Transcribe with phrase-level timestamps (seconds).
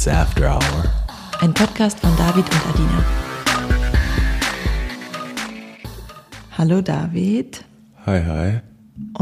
[0.00, 0.84] It's After Hour.
[1.42, 3.04] Ein Podcast von David und Adina.
[6.56, 7.62] Hallo David
[8.06, 8.60] Hi, hi.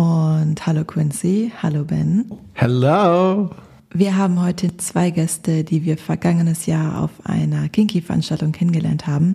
[0.00, 2.30] und hallo Quincy, hallo Ben.
[2.53, 3.50] Hello.
[3.93, 9.35] Wir haben heute zwei Gäste, die wir vergangenes Jahr auf einer Kinky-Veranstaltung kennengelernt haben.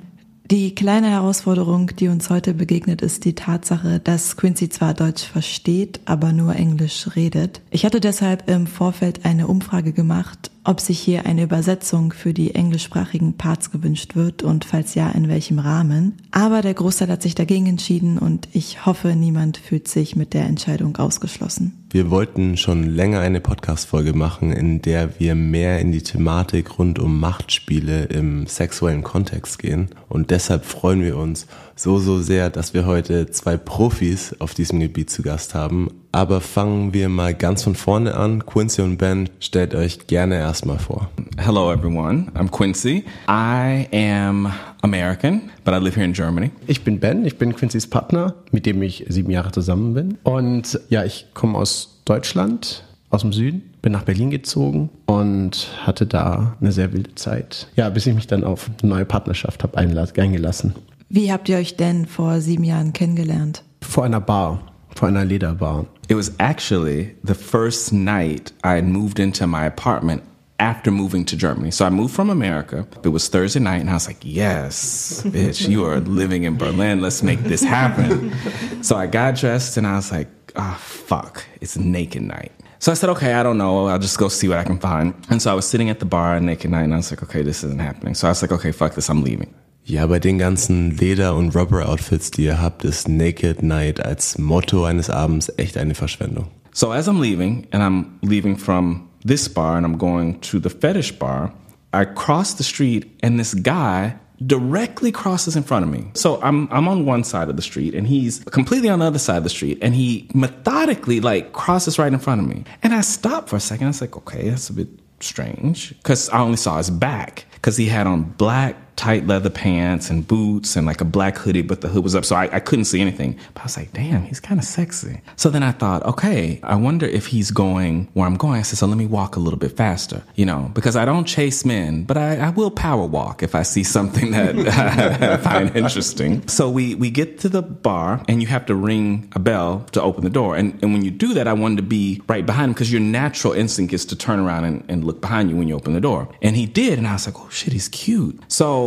[0.51, 6.01] Die kleine Herausforderung, die uns heute begegnet, ist die Tatsache, dass Quincy zwar Deutsch versteht,
[6.03, 7.61] aber nur Englisch redet.
[7.71, 12.55] Ich hatte deshalb im Vorfeld eine Umfrage gemacht, ob sich hier eine Übersetzung für die
[12.55, 16.17] englischsprachigen Parts gewünscht wird und falls ja, in welchem Rahmen.
[16.31, 20.45] Aber der Großteil hat sich dagegen entschieden und ich hoffe, niemand fühlt sich mit der
[20.45, 21.82] Entscheidung ausgeschlossen.
[21.93, 26.97] Wir wollten schon länger eine Podcast-Folge machen, in der wir mehr in die Thematik rund
[26.97, 29.89] um Machtspiele im sexuellen Kontext gehen.
[30.09, 34.79] Und deshalb freuen wir uns so, so sehr, dass wir heute zwei Profis auf diesem
[34.79, 35.89] Gebiet zu Gast haben.
[36.11, 38.45] Aber fangen wir mal ganz von vorne an.
[38.45, 41.09] Quincy und Ben, stellt euch gerne erstmal vor.
[41.37, 42.27] Hello, everyone.
[42.35, 43.03] I'm Quincy.
[43.27, 46.51] I am American, but I live here in Germany.
[46.67, 50.17] Ich bin Ben, ich bin Quincy's Partner, mit dem ich sieben Jahre zusammen bin.
[50.23, 56.05] Und ja, ich komme aus Deutschland, aus dem Süden, bin nach Berlin gezogen und hatte
[56.05, 57.67] da eine sehr wilde Zeit.
[57.75, 60.75] Ja, bis ich mich dann auf eine neue Partnerschaft habe eingelassen.
[61.09, 63.63] Wie habt ihr euch denn vor sieben Jahren kennengelernt?
[63.81, 64.63] Vor einer Bar,
[64.95, 65.85] vor einer Lederbar.
[66.07, 70.23] It was actually the first night I had moved into my apartment
[70.59, 71.71] after moving to Germany.
[71.71, 72.87] So I moved from America.
[73.03, 77.01] It was Thursday night, and I was like, yes, bitch, you are living in Berlin.
[77.01, 78.33] Let's make this happen.
[78.81, 82.51] so I got dressed, and I was like, ah, fuck, it's naked night.
[82.79, 83.87] So I said, okay, I don't know.
[83.87, 85.13] I'll just go see what I can find.
[85.29, 87.41] And so I was sitting at the bar naked night, and I was like, okay,
[87.41, 88.13] this isn't happening.
[88.13, 89.53] So I was like, okay, fuck this, I'm leaving.
[89.85, 94.85] Ja, bei den ganzen Leder- und Rubber-Outfits, die ihr habt, ist Naked Night als Motto
[94.85, 96.47] eines Abends echt eine Verschwendung.
[96.73, 100.69] So as I'm leaving, and I'm leaving from this bar and I'm going to the
[100.69, 101.53] fetish bar,
[101.93, 106.09] I cross the street and this guy directly crosses in front of me.
[106.15, 109.19] So I'm I'm on one side of the street and he's completely on the other
[109.19, 112.63] side of the street and he methodically like crosses right in front of me.
[112.81, 113.85] And I stopped for a second.
[113.85, 114.87] I was like, okay, that's a bit
[115.19, 120.09] strange because I only saw his back because he had on black tight leather pants
[120.09, 122.25] and boots and like a black hoodie, but the hood was up.
[122.25, 123.37] So I, I couldn't see anything.
[123.53, 125.21] But I was like, damn, he's kind of sexy.
[125.35, 128.59] So then I thought, okay, I wonder if he's going where I'm going.
[128.59, 131.25] I said, so let me walk a little bit faster, you know, because I don't
[131.25, 135.75] chase men, but I, I will power walk if I see something that I find
[135.75, 136.47] interesting.
[136.47, 140.01] So we, we get to the bar and you have to ring a bell to
[140.01, 140.55] open the door.
[140.55, 143.01] And, and when you do that, I wanted to be right behind him because your
[143.01, 146.01] natural instinct is to turn around and, and look behind you when you open the
[146.01, 146.29] door.
[146.41, 146.97] And he did.
[146.97, 148.39] And I was like, oh shit, he's cute.
[148.47, 148.82] So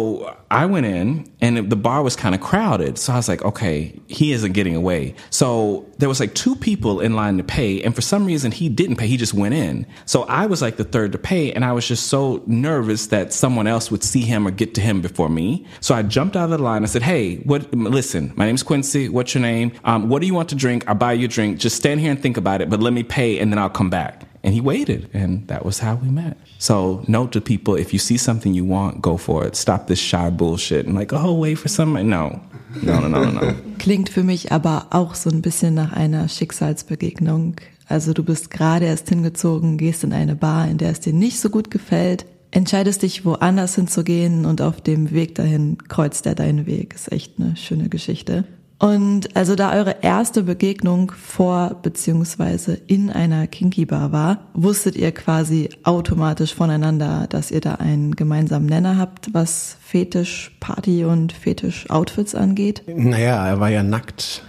[0.51, 2.99] I went in and the bar was kind of crowded.
[2.99, 5.15] So I was like, okay, he isn't getting away.
[5.31, 7.83] So there was like two people in line to pay.
[7.83, 9.07] And for some reason, he didn't pay.
[9.07, 9.87] He just went in.
[10.05, 11.53] So I was like the third to pay.
[11.53, 14.81] And I was just so nervous that someone else would see him or get to
[14.81, 15.67] him before me.
[15.81, 16.83] So I jumped out of the line.
[16.83, 19.09] I said, hey, what, listen, my name's Quincy.
[19.09, 19.73] What's your name?
[19.85, 20.85] Um, what do you want to drink?
[20.87, 21.59] I'll buy you a drink.
[21.59, 23.91] Just stand here and think about it, but let me pay and then I'll come
[23.91, 24.23] back.
[24.47, 26.37] And he waited, and that was how we met.
[26.59, 29.57] So, note to people if you see something you want, go for it.
[29.57, 32.05] Stop this shy bullshit and like, oh, wait for somebody.
[32.05, 32.41] No,
[32.81, 33.55] no, no, no, no, no.
[33.79, 37.57] Klingt für mich aber auch so ein bisschen nach einer Schicksalsbegegnung.
[37.89, 41.41] Also du bist gerade erst hingezogen, gehst in eine Bar, in der es dir nicht
[41.41, 46.67] so gut gefällt, entscheidest dich woanders hinzugehen und auf dem Weg dahin kreuzt er deinen
[46.67, 46.95] Weg.
[46.95, 48.45] Ist echt eine schöne Geschichte.
[48.79, 55.13] Und also da eure erste Begegnung vor beziehungsweise in einer Kinky Bar war, wusstet ihr
[55.13, 61.89] quasi automatisch voneinander, dass ihr da einen gemeinsamen Nenner habt, was Fetisch Party und Fetisch
[61.89, 62.83] Outfits angeht?
[62.87, 64.43] Naja, er war ja nackt.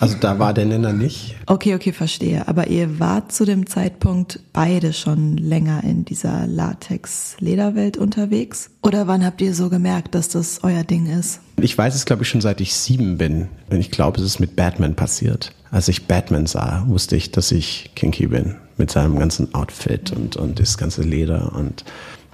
[0.00, 1.36] Also da war der Nenner nicht.
[1.46, 2.48] Okay, okay, verstehe.
[2.48, 8.70] Aber ihr wart zu dem Zeitpunkt beide schon länger in dieser Latex-Lederwelt unterwegs?
[8.82, 11.40] Oder wann habt ihr so gemerkt, dass das euer Ding ist?
[11.60, 13.48] Ich weiß es, glaube ich, schon seit ich sieben bin.
[13.68, 15.52] Und ich glaube, es ist mit Batman passiert.
[15.70, 18.56] Als ich Batman sah, wusste ich, dass ich kinky bin.
[18.76, 21.84] Mit seinem ganzen Outfit und, und das ganze Leder und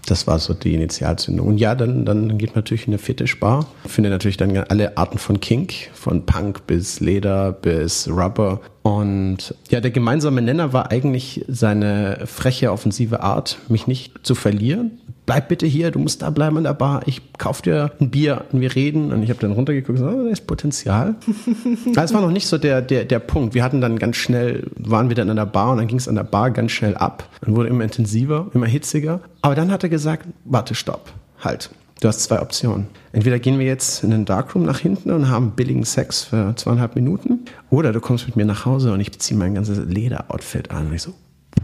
[0.07, 1.47] das war so die Initialzündung.
[1.47, 3.67] Und ja, dann, dann geht man natürlich in eine Fetischbar.
[3.87, 8.61] Finde natürlich dann alle Arten von Kink, von Punk bis Leder bis Rubber.
[8.83, 15.01] Und ja, der gemeinsame Nenner war eigentlich seine freche, offensive Art, mich nicht zu verlieren.
[15.27, 17.03] Bleib bitte hier, du musst da bleiben an der Bar.
[17.07, 19.13] Ich kauf dir ein Bier und wir reden.
[19.13, 21.17] Und ich habe dann runtergeguckt und gesagt, oh, da ist Potenzial.
[21.95, 23.53] das war noch nicht so der, der, der Punkt.
[23.53, 26.07] Wir hatten dann ganz schnell, waren wir dann an der Bar und dann ging es
[26.07, 29.21] an der Bar ganz schnell ab und wurde immer intensiver, immer hitziger.
[29.43, 31.13] Aber dann hat er gesagt, warte, stopp,
[31.43, 31.71] halt.
[32.01, 32.89] Du hast zwei Optionen.
[33.13, 36.95] Entweder gehen wir jetzt in den Darkroom nach hinten und haben billigen Sex für zweieinhalb
[36.95, 40.89] Minuten, oder du kommst mit mir nach Hause und ich beziehe mein ganzes Lederoutfit an.
[40.89, 41.15] Und ich so,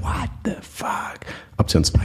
[0.03, 1.21] what the fuck?
[1.57, 2.01] Option 2.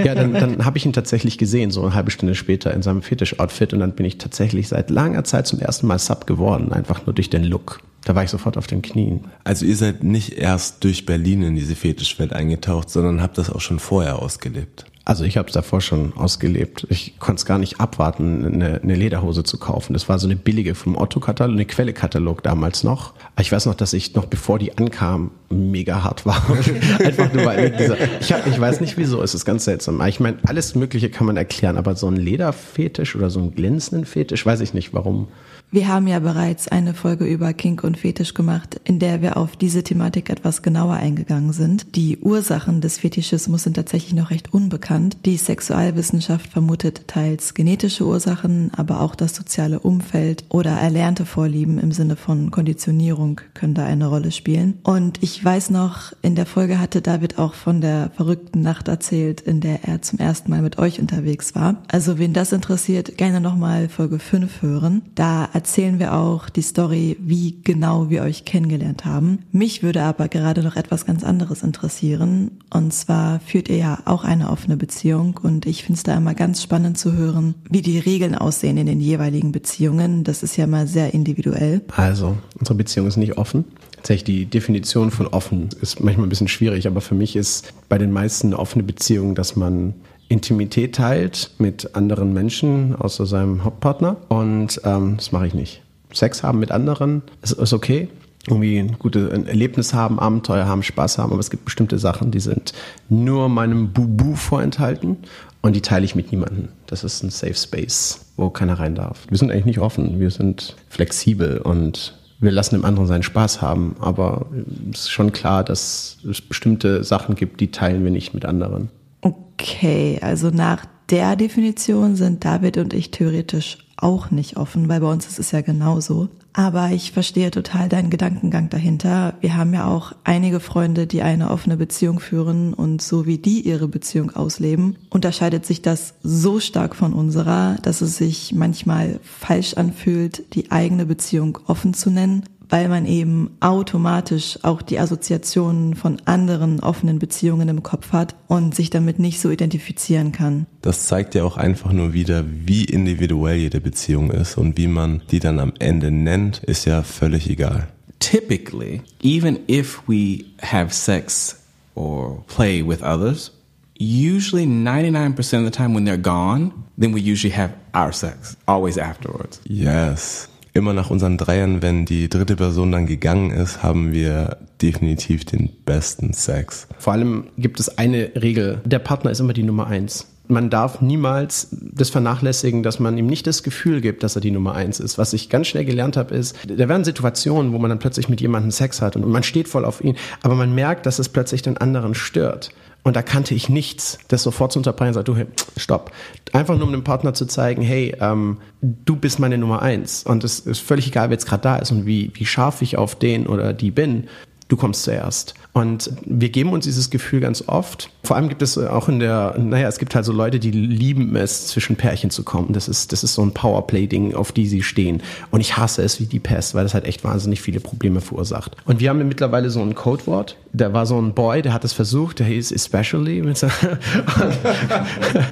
[0.04, 3.02] ja, dann, dann habe ich ihn tatsächlich gesehen, so eine halbe Stunde später in seinem
[3.02, 7.04] Fetisch-Outfit und dann bin ich tatsächlich seit langer Zeit zum ersten Mal Sub geworden, einfach
[7.06, 7.80] nur durch den Look.
[8.04, 9.24] Da war ich sofort auf den Knien.
[9.44, 13.60] Also ihr seid nicht erst durch Berlin in diese Fetischwelt eingetaucht, sondern habt das auch
[13.60, 14.86] schon vorher ausgelebt.
[15.04, 16.86] Also ich habe es davor schon ausgelebt.
[16.88, 19.94] Ich konnte es gar nicht abwarten, eine, eine, Lederhose zu kaufen.
[19.94, 23.12] Das war so eine billige vom Otto-Katalog, eine Quelle-Katalog damals noch.
[23.40, 26.40] Ich weiß noch, dass ich noch bevor die ankam, mega hart war.
[27.00, 30.00] Einfach nur weil dieser, ich, hab, ich weiß nicht wieso, es ist ganz seltsam.
[30.06, 34.06] Ich meine, alles Mögliche kann man erklären, aber so ein Lederfetisch oder so ein glänzenden
[34.06, 35.26] Fetisch, weiß ich nicht warum.
[35.74, 39.56] Wir haben ja bereits eine Folge über Kink und Fetisch gemacht, in der wir auf
[39.56, 41.96] diese Thematik etwas genauer eingegangen sind.
[41.96, 45.16] Die Ursachen des Fetischismus sind tatsächlich noch recht unbekannt.
[45.24, 51.90] Die Sexualwissenschaft vermutet teils genetische Ursachen, aber auch das soziale Umfeld oder erlernte Vorlieben im
[51.90, 54.78] Sinne von Konditionierung können da eine Rolle spielen.
[54.82, 59.40] Und ich weiß noch, in der Folge hatte David auch von der verrückten Nacht erzählt,
[59.40, 61.82] in der er zum ersten Mal mit euch unterwegs war.
[61.88, 65.00] Also wen das interessiert, gerne nochmal Folge 5 hören.
[65.14, 69.44] Da erzählen wir auch die Story, wie genau wir euch kennengelernt haben.
[69.52, 72.58] Mich würde aber gerade noch etwas ganz anderes interessieren.
[72.74, 76.34] Und zwar führt ihr ja auch eine offene Beziehung und ich finde es da immer
[76.34, 80.24] ganz spannend zu hören, wie die Regeln aussehen in den jeweiligen Beziehungen.
[80.24, 81.82] Das ist ja mal sehr individuell.
[81.94, 83.64] Also, unsere Beziehung ist nicht offen.
[83.94, 87.98] Tatsächlich die Definition von offen ist manchmal ein bisschen schwierig, aber für mich ist bei
[87.98, 89.94] den meisten eine offene Beziehung, dass man
[90.32, 94.16] Intimität teilt mit anderen Menschen außer seinem Hauptpartner.
[94.28, 95.82] Und ähm, das mache ich nicht.
[96.12, 98.08] Sex haben mit anderen ist, ist okay.
[98.48, 102.40] Irgendwie ein gutes Erlebnis haben, Abenteuer haben, Spaß haben, aber es gibt bestimmte Sachen, die
[102.40, 102.72] sind
[103.08, 105.18] nur meinem Bubu vorenthalten
[105.60, 106.68] und die teile ich mit niemandem.
[106.86, 109.26] Das ist ein Safe Space, wo keiner rein darf.
[109.28, 113.62] Wir sind eigentlich nicht offen, wir sind flexibel und wir lassen dem anderen seinen Spaß
[113.62, 114.46] haben, aber
[114.92, 118.88] es ist schon klar, dass es bestimmte Sachen gibt, die teilen wir nicht mit anderen.
[119.22, 125.10] Okay, also nach der Definition sind David und ich theoretisch auch nicht offen, weil bei
[125.10, 126.28] uns ist es ja genauso.
[126.54, 129.34] Aber ich verstehe total deinen Gedankengang dahinter.
[129.40, 133.60] Wir haben ja auch einige Freunde, die eine offene Beziehung führen und so wie die
[133.60, 139.74] ihre Beziehung ausleben, unterscheidet sich das so stark von unserer, dass es sich manchmal falsch
[139.74, 146.22] anfühlt, die eigene Beziehung offen zu nennen weil man eben automatisch auch die Assoziationen von
[146.24, 150.66] anderen offenen Beziehungen im Kopf hat und sich damit nicht so identifizieren kann.
[150.80, 155.20] Das zeigt ja auch einfach nur wieder, wie individuell jede Beziehung ist und wie man
[155.30, 157.88] die dann am Ende nennt, ist ja völlig egal.
[158.20, 161.58] Typically, even if we have sex
[161.94, 163.52] or play with others,
[164.00, 168.96] usually 99% of the time when they're gone, then we usually have our sex, always
[168.96, 169.60] afterwards.
[169.68, 175.44] Yes immer nach unseren Dreiern, wenn die dritte Person dann gegangen ist, haben wir definitiv
[175.44, 176.88] den besten Sex.
[176.98, 178.80] Vor allem gibt es eine Regel.
[178.84, 180.28] Der Partner ist immer die Nummer eins.
[180.48, 184.50] Man darf niemals das vernachlässigen, dass man ihm nicht das Gefühl gibt, dass er die
[184.50, 185.16] Nummer eins ist.
[185.16, 188.40] Was ich ganz schnell gelernt habe, ist, da werden Situationen, wo man dann plötzlich mit
[188.40, 191.62] jemandem Sex hat und man steht voll auf ihn, aber man merkt, dass es plötzlich
[191.62, 192.70] den anderen stört.
[193.04, 195.46] Und da kannte ich nichts, das sofort zu unterbrechen sagt, du, hey,
[195.76, 196.12] stopp.
[196.52, 200.22] Einfach nur um dem Partner zu zeigen, hey, ähm, du bist meine Nummer eins.
[200.22, 202.96] Und es ist völlig egal, wer jetzt gerade da ist und wie, wie scharf ich
[202.96, 204.28] auf den oder die bin
[204.72, 205.54] du kommst zuerst.
[205.74, 208.08] Und wir geben uns dieses Gefühl ganz oft.
[208.24, 211.36] Vor allem gibt es auch in der, naja, es gibt halt so Leute, die lieben
[211.36, 212.72] es, zwischen Pärchen zu kommen.
[212.72, 215.22] Das ist, das ist so ein Powerplay-Ding, auf die sie stehen.
[215.50, 218.76] Und ich hasse es wie die Pest, weil das halt echt wahnsinnig viele Probleme verursacht.
[218.86, 220.56] Und wir haben mittlerweile so ein Codewort.
[220.72, 223.42] Da war so ein Boy, der hat es versucht, der hieß especially.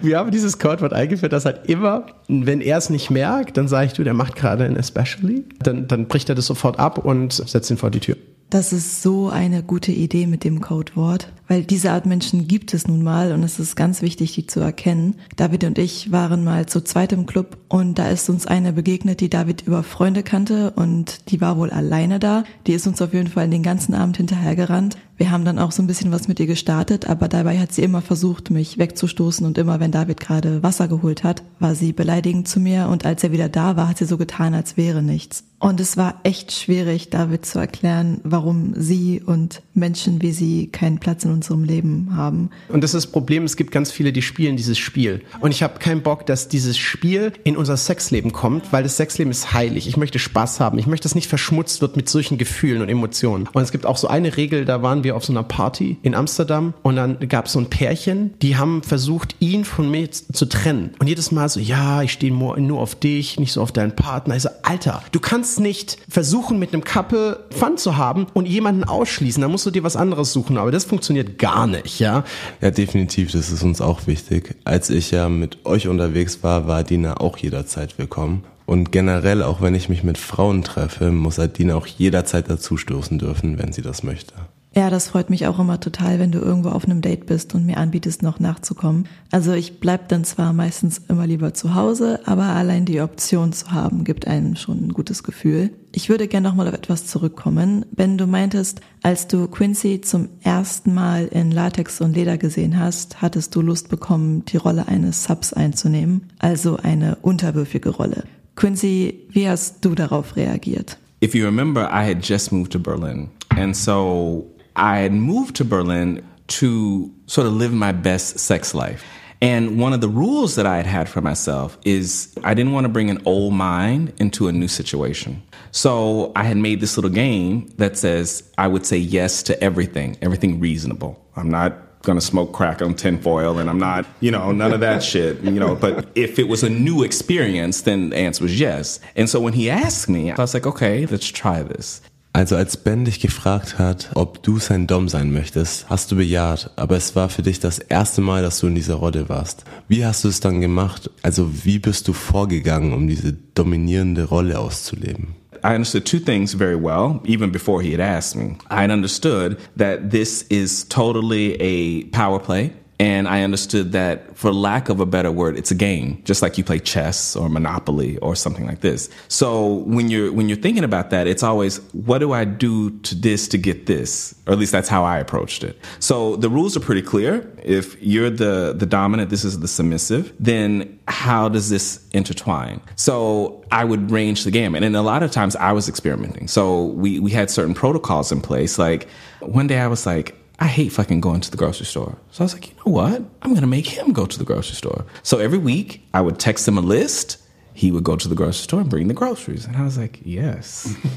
[0.02, 3.86] wir haben dieses Codewort eingeführt, das halt immer, wenn er es nicht merkt, dann sage
[3.86, 5.44] ich, du, der macht gerade ein especially.
[5.62, 8.16] Dann, dann bricht er das sofort ab und setzt ihn vor die Tür.
[8.50, 12.86] Das ist so eine gute Idee mit dem Codewort, weil diese Art Menschen gibt es
[12.86, 15.16] nun mal und es ist ganz wichtig, die zu erkennen.
[15.34, 19.18] David und ich waren mal zu zweit im Club und da ist uns eine begegnet,
[19.18, 22.44] die David über Freunde kannte und die war wohl alleine da.
[22.68, 24.96] Die ist uns auf jeden Fall den ganzen Abend hinterhergerannt.
[25.16, 27.82] Wir haben dann auch so ein bisschen was mit ihr gestartet, aber dabei hat sie
[27.82, 32.48] immer versucht, mich wegzustoßen und immer, wenn David gerade Wasser geholt hat, war sie beleidigend
[32.48, 35.44] zu mir und als er wieder da war, hat sie so getan, als wäre nichts.
[35.58, 41.00] Und es war echt schwierig, David zu erklären, warum sie und Menschen wie sie keinen
[41.00, 42.50] Platz in unserem Leben haben.
[42.68, 45.22] Und das ist das Problem, es gibt ganz viele, die spielen dieses Spiel.
[45.40, 49.30] Und ich habe keinen Bock, dass dieses Spiel in unser Sexleben kommt, weil das Sexleben
[49.30, 49.88] ist heilig.
[49.88, 50.78] Ich möchte Spaß haben.
[50.78, 53.48] Ich möchte, dass nicht verschmutzt wird mit solchen Gefühlen und Emotionen.
[53.52, 56.14] Und es gibt auch so eine Regel, da waren wir auf so einer Party in
[56.14, 60.44] Amsterdam und dann gab es so ein Pärchen, die haben versucht, ihn von mir zu
[60.44, 60.90] trennen.
[60.98, 64.36] Und jedes Mal so, ja, ich stehe nur auf dich, nicht so auf deinen Partner.
[64.36, 68.84] Ich so, Alter, du kannst nicht versuchen, mit einem Couple Fun zu haben und jemanden
[68.84, 69.40] ausschließen.
[69.40, 70.58] Da musst du dir was anderes suchen.
[70.58, 72.24] Aber das funktioniert gar nicht, ja.
[72.60, 74.56] Ja, definitiv, das ist uns auch wichtig.
[74.64, 78.44] Als ich ja mit euch unterwegs war, war Dina auch jederzeit willkommen.
[78.70, 83.58] Und generell, auch wenn ich mich mit Frauen treffe, muss Adina auch jederzeit dazustoßen dürfen,
[83.58, 84.34] wenn sie das möchte.
[84.72, 87.66] Ja, das freut mich auch immer total, wenn du irgendwo auf einem Date bist und
[87.66, 89.08] mir anbietest, noch nachzukommen.
[89.32, 93.72] Also ich bleib dann zwar meistens immer lieber zu Hause, aber allein die Option zu
[93.72, 95.70] haben, gibt einem schon ein gutes Gefühl.
[95.92, 97.84] Ich würde gerne noch mal auf etwas zurückkommen.
[97.90, 103.20] Ben, du meintest, als du Quincy zum ersten Mal in Latex und Leder gesehen hast,
[103.20, 108.22] hattest du Lust bekommen, die Rolle eines Subs einzunehmen, also eine unterwürfige Rolle.
[108.54, 110.98] Quincy, wie hast du darauf reagiert?
[111.24, 113.30] If you remember, I had just moved to Berlin.
[113.48, 114.46] And so
[114.76, 119.04] I had moved to Berlin to sort of live my best sex life.
[119.42, 122.84] And one of the rules that I had had for myself is I didn't want
[122.84, 125.42] to bring an old mind into a new situation.
[125.70, 130.18] So I had made this little game that says I would say yes to everything,
[130.20, 131.24] everything reasonable.
[131.36, 135.02] I'm not gonna smoke crack on tinfoil and I'm not, you know, none of that
[135.02, 135.74] shit, you know.
[135.74, 139.00] But if it was a new experience, then the answer was yes.
[139.16, 142.02] And so when he asked me, I was like, okay, let's try this.
[142.32, 146.70] Also als Ben dich gefragt hat, ob du sein Dom sein möchtest, hast du bejaht,
[146.76, 149.64] aber es war für dich das erste Mal, dass du in dieser Rolle warst.
[149.88, 151.10] Wie hast du es dann gemacht?
[151.22, 155.34] Also wie bist du vorgegangen, um diese dominierende Rolle auszuleben?
[155.62, 158.56] I understood two things very well, even before he had asked me.
[158.70, 162.72] I understood that this is totally a power play.
[163.00, 166.58] And I understood that, for lack of a better word, it's a game, just like
[166.58, 169.08] you play chess or Monopoly or something like this.
[169.28, 173.14] So when you're when you're thinking about that, it's always what do I do to
[173.14, 175.78] this to get this, or at least that's how I approached it.
[175.98, 177.50] So the rules are pretty clear.
[177.64, 180.34] If you're the the dominant, this is the submissive.
[180.38, 182.82] Then how does this intertwine?
[182.96, 186.48] So I would range the gamut, and a lot of times I was experimenting.
[186.48, 188.78] So we we had certain protocols in place.
[188.78, 189.08] Like
[189.40, 190.36] one day I was like.
[190.60, 192.18] I hate fucking going to the grocery store.
[192.32, 193.22] So I was like, you know what?
[193.42, 195.06] I'm going to make him go to the grocery store.
[195.22, 197.38] So every week I would text him a list.
[197.72, 199.64] He would go to the grocery store and bring the groceries.
[199.64, 200.94] And I was like, yes.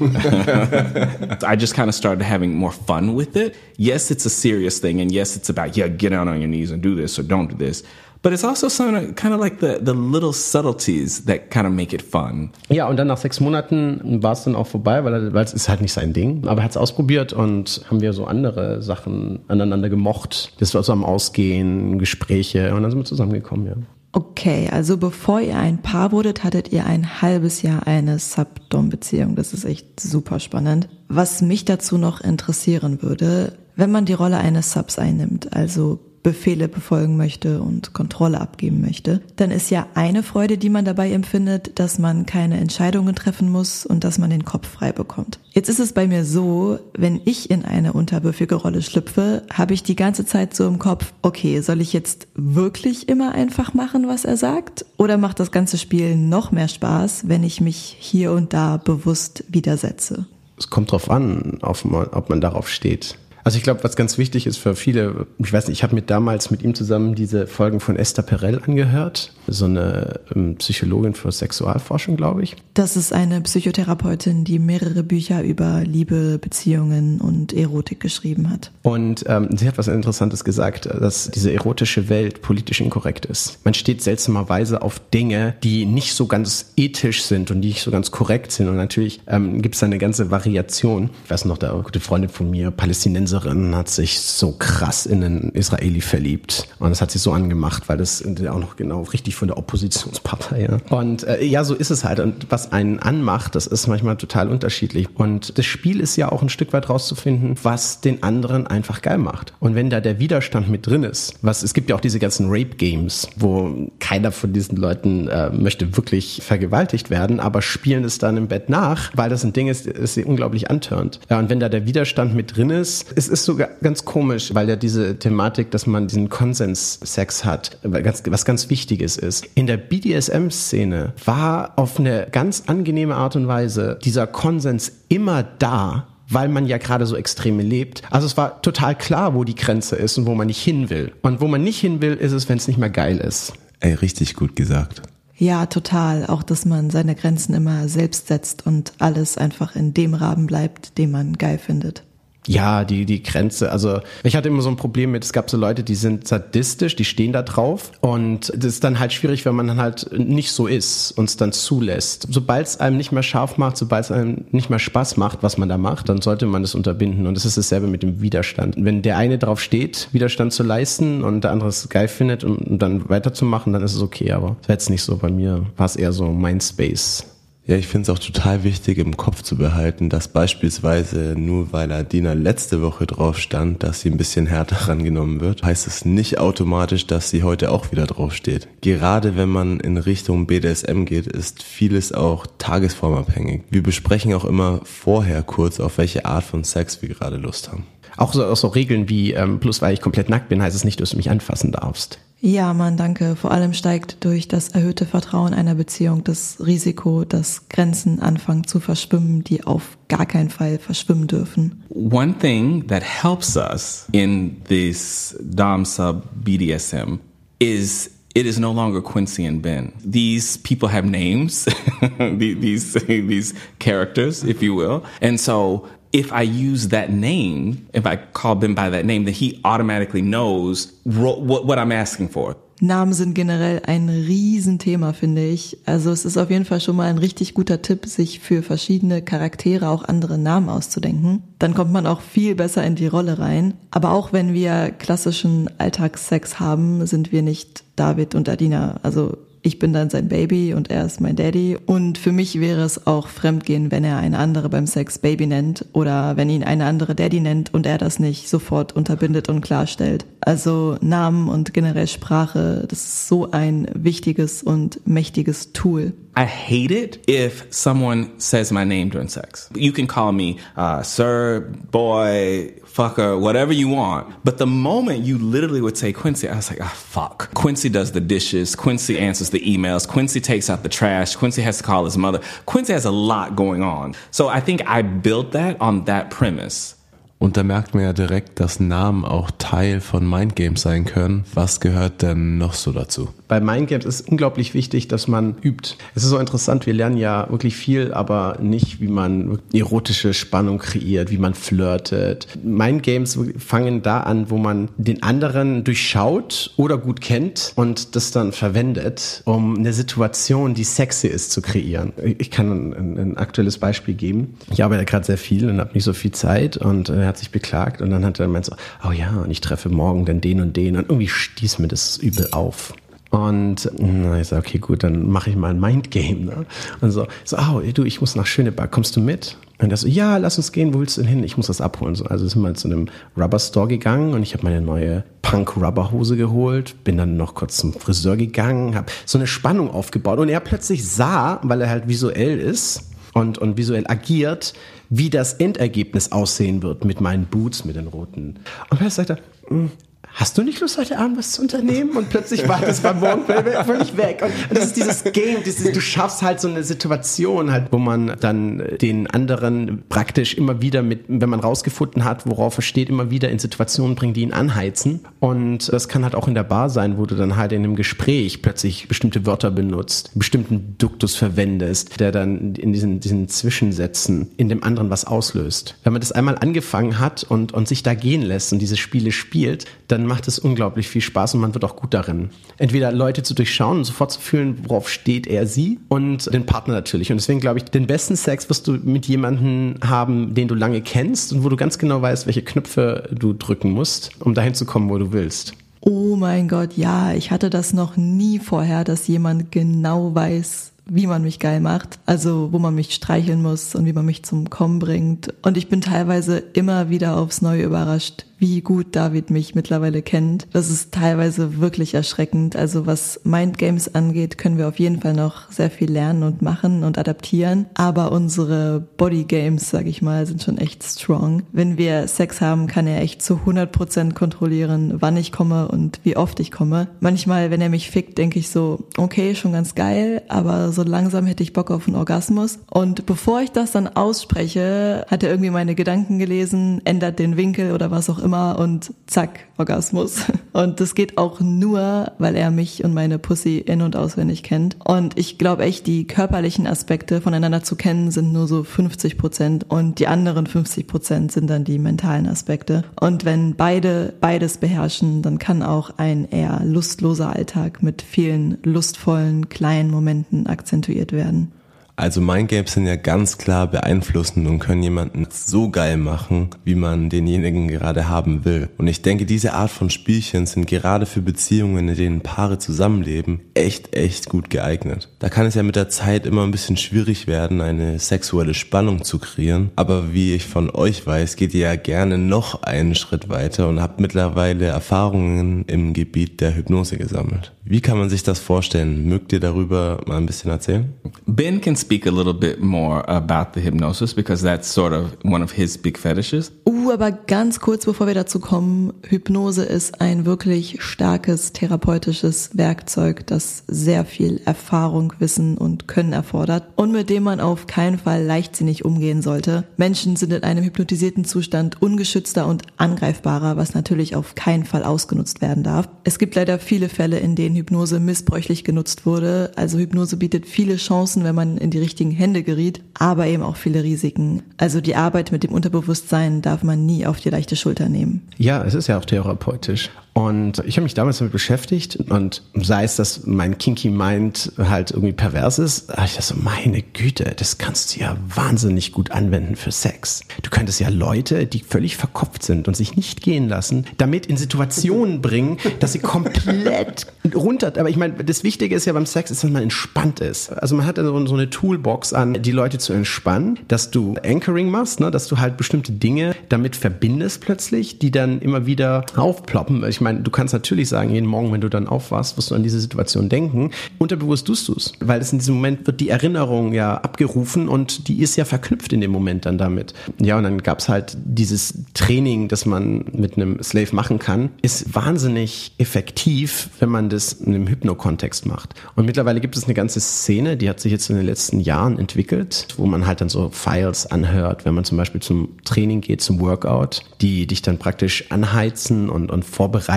[1.44, 3.54] I just kind of started having more fun with it.
[3.76, 4.98] Yes, it's a serious thing.
[4.98, 7.50] And yes, it's about, yeah, get down on your knees and do this or don't
[7.50, 7.82] do this.
[8.24, 11.94] But it's also some kind of like the, the little subtleties that kind of make
[11.94, 12.48] it fun.
[12.70, 15.68] Ja, und dann nach sechs Monaten war es dann auch vorbei, weil, weil es ist
[15.68, 16.48] halt nicht sein Ding.
[16.48, 20.54] Aber er hat es ausprobiert und haben wir so andere Sachen aneinander gemocht.
[20.58, 23.74] Das war so am Ausgehen, Gespräche und dann sind wir zusammengekommen, ja.
[24.12, 29.34] Okay, also bevor ihr ein Paar wurdet, hattet ihr ein halbes Jahr eine Subdom-Beziehung.
[29.34, 30.88] Das ist echt super spannend.
[31.08, 36.66] Was mich dazu noch interessieren würde, wenn man die Rolle eines Subs einnimmt, also Befehle
[36.66, 41.78] befolgen möchte und Kontrolle abgeben möchte, dann ist ja eine Freude, die man dabei empfindet,
[41.78, 45.38] dass man keine Entscheidungen treffen muss und dass man den Kopf frei bekommt.
[45.52, 49.82] Jetzt ist es bei mir so, wenn ich in eine unterwürfige Rolle schlüpfe, habe ich
[49.82, 54.24] die ganze Zeit so im Kopf, okay, soll ich jetzt wirklich immer einfach machen, was
[54.24, 54.86] er sagt?
[54.96, 59.44] Oder macht das ganze Spiel noch mehr Spaß, wenn ich mich hier und da bewusst
[59.48, 60.26] widersetze?
[60.56, 63.18] Es kommt drauf an, ob man darauf steht.
[63.44, 66.02] Also ich glaube, was ganz wichtig ist für viele, ich weiß nicht, ich habe mir
[66.02, 71.30] damals mit ihm zusammen diese Folgen von Esther Perel angehört, so eine ähm, Psychologin für
[71.30, 72.56] Sexualforschung, glaube ich.
[72.72, 78.70] Das ist eine Psychotherapeutin, die mehrere Bücher über Liebe, Beziehungen und Erotik geschrieben hat.
[78.82, 83.58] Und ähm, sie hat was Interessantes gesagt, dass diese erotische Welt politisch inkorrekt ist.
[83.64, 87.90] Man steht seltsamerweise auf Dinge, die nicht so ganz ethisch sind und die nicht so
[87.90, 88.68] ganz korrekt sind.
[88.68, 91.10] Und natürlich ähm, gibt es eine ganze Variation.
[91.24, 95.24] Ich weiß noch, da gute Freundin von mir, Palästinenser, Palästinenserin hat sich so krass in
[95.24, 96.68] einen Israeli verliebt.
[96.78, 100.62] Und das hat sie so angemacht, weil das auch noch genau richtig von der Oppositionspartei.
[100.62, 100.96] Ja.
[100.96, 102.20] Und äh, ja, so ist es halt.
[102.20, 105.08] Und was einen anmacht, das ist manchmal total unterschiedlich.
[105.14, 109.18] Und das Spiel ist ja auch ein Stück weit rauszufinden, was den anderen einfach geil
[109.18, 109.54] macht.
[109.60, 112.46] Und wenn da der Widerstand mit drin ist, was es gibt ja auch diese ganzen
[112.48, 118.36] Rape-Games, wo keiner von diesen Leuten äh, möchte wirklich vergewaltigt werden, aber spielen es dann
[118.36, 121.20] im Bett nach, weil das ein Ding ist, das sie unglaublich antörnt.
[121.30, 124.68] Ja, und wenn da der Widerstand mit drin ist, es ist sogar ganz komisch, weil
[124.68, 129.46] ja diese Thematik, dass man diesen Konsens-Sex hat, was ganz Wichtiges ist.
[129.54, 136.06] In der BDSM-Szene war auf eine ganz angenehme Art und Weise dieser Konsens immer da,
[136.28, 138.02] weil man ja gerade so extreme lebt.
[138.10, 141.12] Also es war total klar, wo die Grenze ist und wo man nicht hin will.
[141.22, 143.54] Und wo man nicht hin will, ist es, wenn es nicht mehr geil ist.
[143.80, 145.00] Ey, richtig gut gesagt.
[145.36, 146.26] Ja, total.
[146.26, 150.98] Auch, dass man seine Grenzen immer selbst setzt und alles einfach in dem Rahmen bleibt,
[150.98, 152.02] den man geil findet.
[152.46, 153.72] Ja, die, die Grenze.
[153.72, 156.94] Also ich hatte immer so ein Problem mit, es gab so Leute, die sind sadistisch,
[156.96, 157.92] die stehen da drauf.
[158.00, 161.36] Und das ist dann halt schwierig, wenn man dann halt nicht so ist und es
[161.36, 162.26] dann zulässt.
[162.30, 165.56] Sobald es einem nicht mehr scharf macht, sobald es einem nicht mehr Spaß macht, was
[165.56, 167.26] man da macht, dann sollte man das unterbinden.
[167.26, 168.76] Und das ist dasselbe mit dem Widerstand.
[168.78, 172.58] Wenn der eine drauf steht, Widerstand zu leisten und der andere es geil findet und,
[172.58, 174.32] und dann weiterzumachen, dann ist es okay.
[174.32, 175.64] Aber das war jetzt nicht so bei mir.
[175.76, 177.24] War es eher so Mindspace.
[177.66, 181.90] Ja, ich finde es auch total wichtig im Kopf zu behalten, dass beispielsweise nur weil
[181.92, 186.38] Adina letzte Woche drauf stand, dass sie ein bisschen härter rangenommen wird, heißt es nicht
[186.38, 188.68] automatisch, dass sie heute auch wieder drauf steht.
[188.82, 193.62] Gerade wenn man in Richtung BDSM geht, ist vieles auch tagesformabhängig.
[193.70, 197.86] Wir besprechen auch immer vorher kurz, auf welche Art von Sex wir gerade Lust haben.
[198.18, 200.84] Auch so, auch so Regeln wie, ähm, plus weil ich komplett nackt bin, heißt es
[200.84, 202.18] nicht, dass du mich anfassen darfst.
[202.44, 203.36] Ja, Mann, danke.
[203.36, 208.80] Vor allem steigt durch das erhöhte Vertrauen einer Beziehung das Risiko, dass Grenzen anfangen zu
[208.80, 211.82] verschwimmen, die auf gar keinen Fall verschwimmen dürfen.
[211.88, 217.18] One thing that helps us in this Dom sub BDSM
[217.60, 219.94] is it is no longer Quincy and Ben.
[220.04, 221.64] These people have names,
[222.18, 228.16] these these characters, if you will, and so if I use that name, if I
[228.16, 232.56] call Ben by that name, then he automatically knows what, I'm asking for.
[232.80, 235.78] Namen sind generell ein Riesenthema, finde ich.
[235.86, 239.22] Also es ist auf jeden Fall schon mal ein richtig guter Tipp, sich für verschiedene
[239.22, 241.42] Charaktere auch andere Namen auszudenken.
[241.58, 243.74] Dann kommt man auch viel besser in die Rolle rein.
[243.90, 249.00] Aber auch wenn wir klassischen Alltagssex haben, sind wir nicht David und Adina.
[249.02, 251.78] Also ich bin dann sein Baby und er ist mein Daddy.
[251.86, 255.86] Und für mich wäre es auch Fremdgehen, wenn er eine andere beim Sex Baby nennt
[255.94, 260.26] oder wenn ihn eine andere Daddy nennt und er das nicht sofort unterbindet und klarstellt.
[260.40, 266.12] Also Namen und generell Sprache, das ist so ein wichtiges und mächtiges Tool.
[266.36, 269.70] I hate it if someone says my name during sex.
[269.74, 274.32] You can call me uh, sir, boy, fucker, whatever you want.
[274.44, 277.52] But the moment you literally would say Quincy, I was like, ah, oh, fuck.
[277.54, 278.76] Quincy does the dishes.
[278.76, 280.06] Quincy answers the emails.
[280.06, 281.34] Quincy takes out the trash.
[281.34, 282.40] Quincy has to call his mother.
[282.66, 284.14] Quincy has a lot going on.
[284.30, 286.96] So I think I built that on that premise.
[287.38, 291.44] Und da merkt man ja direkt, dass Namen auch Teil von Mindgames sein können.
[291.52, 293.28] Was gehört denn noch so dazu?
[293.48, 295.96] Bei Mindgames ist unglaublich wichtig, dass man übt.
[296.14, 300.78] Es ist so interessant, wir lernen ja wirklich viel, aber nicht, wie man erotische Spannung
[300.78, 302.48] kreiert, wie man flirtet.
[302.62, 308.52] Mindgames fangen da an, wo man den anderen durchschaut oder gut kennt und das dann
[308.52, 312.12] verwendet, um eine Situation, die sexy ist, zu kreieren.
[312.38, 314.54] Ich kann ein, ein aktuelles Beispiel geben.
[314.72, 317.50] Ich arbeite gerade sehr viel und habe nicht so viel Zeit und er hat sich
[317.50, 318.74] beklagt und dann hat er gemeint so,
[319.06, 322.16] oh ja, und ich treffe morgen dann den und den und irgendwie stieß mir das
[322.16, 322.94] übel auf.
[323.34, 326.44] Und na, ich sage, okay, gut, dann mache ich mal ein Mindgame.
[326.44, 326.66] Ne?
[327.00, 329.56] Und so, so, oh, du, ich muss nach Schöneberg, kommst du mit?
[329.78, 331.42] Und er so, ja, lass uns gehen, wo willst du denn hin?
[331.42, 332.14] Ich muss das abholen.
[332.14, 336.36] So, also sind wir zu einem Rubber Store gegangen und ich habe meine neue Punk-Rubber-Hose
[336.36, 340.60] geholt, bin dann noch kurz zum Friseur gegangen, habe so eine Spannung aufgebaut und er
[340.60, 344.74] plötzlich sah, weil er halt visuell ist und, und visuell agiert,
[345.10, 348.60] wie das Endergebnis aussehen wird mit meinen Boots, mit den roten.
[348.90, 349.90] Und er sagte, hm,
[350.34, 352.10] hast du nicht Lust, heute Abend was zu unternehmen?
[352.16, 354.42] Und plötzlich war das beim Morgen völlig weg.
[354.42, 358.36] Und das ist dieses Game, dieses, du schaffst halt so eine Situation halt, wo man
[358.40, 363.30] dann den anderen praktisch immer wieder mit, wenn man rausgefunden hat, worauf er steht, immer
[363.30, 365.20] wieder in Situationen bringt, die ihn anheizen.
[365.38, 367.94] Und das kann halt auch in der Bar sein, wo du dann halt in einem
[367.94, 374.68] Gespräch plötzlich bestimmte Wörter benutzt, bestimmten Duktus verwendest, der dann in diesen, diesen Zwischensätzen in
[374.68, 375.96] dem anderen was auslöst.
[376.02, 379.30] Wenn man das einmal angefangen hat und, und sich da gehen lässt und diese Spiele
[379.30, 382.50] spielt, dann macht es unglaublich viel Spaß und man wird auch gut darin.
[382.78, 386.94] Entweder Leute zu durchschauen und sofort zu fühlen, worauf steht er, sie und den Partner
[386.94, 387.30] natürlich.
[387.30, 391.00] Und deswegen glaube ich, den besten Sex wirst du mit jemandem haben, den du lange
[391.00, 394.84] kennst und wo du ganz genau weißt, welche Knöpfe du drücken musst, um dahin zu
[394.84, 395.74] kommen, wo du willst.
[396.00, 401.26] Oh mein Gott, ja, ich hatte das noch nie vorher, dass jemand genau weiß, wie
[401.26, 404.70] man mich geil macht, also wo man mich streicheln muss und wie man mich zum
[404.70, 405.52] Kommen bringt.
[405.62, 410.66] Und ich bin teilweise immer wieder aufs Neue überrascht, wie gut David mich mittlerweile kennt.
[410.72, 412.76] Das ist teilweise wirklich erschreckend.
[412.76, 417.04] Also was Mindgames angeht, können wir auf jeden Fall noch sehr viel lernen und machen
[417.04, 417.86] und adaptieren.
[417.94, 421.62] Aber unsere Bodygames, sag ich mal, sind schon echt strong.
[421.72, 426.20] Wenn wir Sex haben, kann er echt zu 100 Prozent kontrollieren, wann ich komme und
[426.22, 427.08] wie oft ich komme.
[427.20, 431.46] Manchmal, wenn er mich fickt, denke ich so, okay, schon ganz geil, aber so langsam
[431.46, 432.78] hätte ich Bock auf einen Orgasmus.
[432.90, 437.92] Und bevor ich das dann ausspreche, hat er irgendwie meine Gedanken gelesen, ändert den Winkel
[437.92, 440.44] oder was auch immer Nummer und zack, Orgasmus.
[440.72, 444.96] Und das geht auch nur, weil er mich und meine Pussy in- und auswendig kennt.
[445.04, 449.88] Und ich glaube echt, die körperlichen Aspekte voneinander zu kennen sind nur so 50 Prozent
[449.88, 453.04] und die anderen 50 Prozent sind dann die mentalen Aspekte.
[453.20, 459.68] Und wenn beide beides beherrschen, dann kann auch ein eher lustloser Alltag mit vielen lustvollen
[459.68, 461.70] kleinen Momenten akzentuiert werden.
[462.16, 467.28] Also Mindgames sind ja ganz klar beeinflussend und können jemanden so geil machen, wie man
[467.28, 468.88] denjenigen gerade haben will.
[468.98, 473.62] Und ich denke, diese Art von Spielchen sind gerade für Beziehungen, in denen Paare zusammenleben,
[473.74, 475.28] echt, echt gut geeignet.
[475.40, 479.24] Da kann es ja mit der Zeit immer ein bisschen schwierig werden, eine sexuelle Spannung
[479.24, 479.90] zu kreieren.
[479.96, 484.00] Aber wie ich von euch weiß, geht ihr ja gerne noch einen Schritt weiter und
[484.00, 487.73] habt mittlerweile Erfahrungen im Gebiet der Hypnose gesammelt.
[487.86, 489.28] Wie kann man sich das vorstellen?
[489.28, 491.12] Mögt ihr darüber mal ein bisschen erzählen?
[491.44, 495.62] Ben can speak a little bit more about the hypnosis because that's sort of one
[495.62, 496.72] of his big fetishes.
[496.88, 503.46] Uh, aber ganz kurz bevor wir dazu kommen, Hypnose ist ein wirklich starkes therapeutisches Werkzeug,
[503.46, 508.44] das sehr viel Erfahrung, Wissen und Können erfordert und mit dem man auf keinen Fall
[508.44, 509.84] leichtsinnig umgehen sollte.
[509.98, 515.60] Menschen sind in einem hypnotisierten Zustand ungeschützter und angreifbarer, was natürlich auf keinen Fall ausgenutzt
[515.60, 516.08] werden darf.
[516.24, 519.72] Es gibt leider viele Fälle, in denen Hypnose missbräuchlich genutzt wurde.
[519.76, 523.76] Also Hypnose bietet viele Chancen, wenn man in die richtigen Hände geriet, aber eben auch
[523.76, 524.62] viele Risiken.
[524.76, 528.42] Also die Arbeit mit dem Unterbewusstsein darf man nie auf die leichte Schulter nehmen.
[528.56, 530.10] Ja, es ist ja auch therapeutisch.
[530.34, 535.12] Und ich habe mich damals damit beschäftigt und sei es, dass mein Kinky Mind halt
[535.12, 539.30] irgendwie pervers ist, habe ich das so, meine Güte, das kannst du ja wahnsinnig gut
[539.30, 540.42] anwenden für Sex.
[540.62, 544.56] Du könntest ja Leute, die völlig verkopft sind und sich nicht gehen lassen, damit in
[544.56, 549.52] Situationen bringen, dass sie komplett runter, aber ich meine, das Wichtige ist ja beim Sex,
[549.52, 550.70] ist, dass man entspannt ist.
[550.70, 554.90] Also man hat dann so eine Toolbox an, die Leute zu entspannen, dass du Anchoring
[554.90, 560.04] machst, ne, dass du halt bestimmte Dinge damit verbindest plötzlich, die dann immer wieder aufploppen.
[560.08, 562.82] Ich meine, du kannst natürlich sagen, jeden Morgen, wenn du dann aufwachst, wirst du an
[562.82, 563.90] diese Situation denken.
[564.18, 568.26] Unterbewusst tust du es, weil es in diesem Moment wird die Erinnerung ja abgerufen und
[568.26, 570.14] die ist ja verknüpft in dem Moment dann damit.
[570.40, 574.70] Ja, und dann gab es halt dieses Training, das man mit einem Slave machen kann,
[574.82, 578.94] ist wahnsinnig effektiv, wenn man das in einem Hypno-Kontext macht.
[579.14, 582.18] Und mittlerweile gibt es eine ganze Szene, die hat sich jetzt in den letzten Jahren
[582.18, 586.40] entwickelt, wo man halt dann so Files anhört, wenn man zum Beispiel zum Training geht,
[586.40, 590.13] zum Workout, die dich dann praktisch anheizen und, und vorbereiten.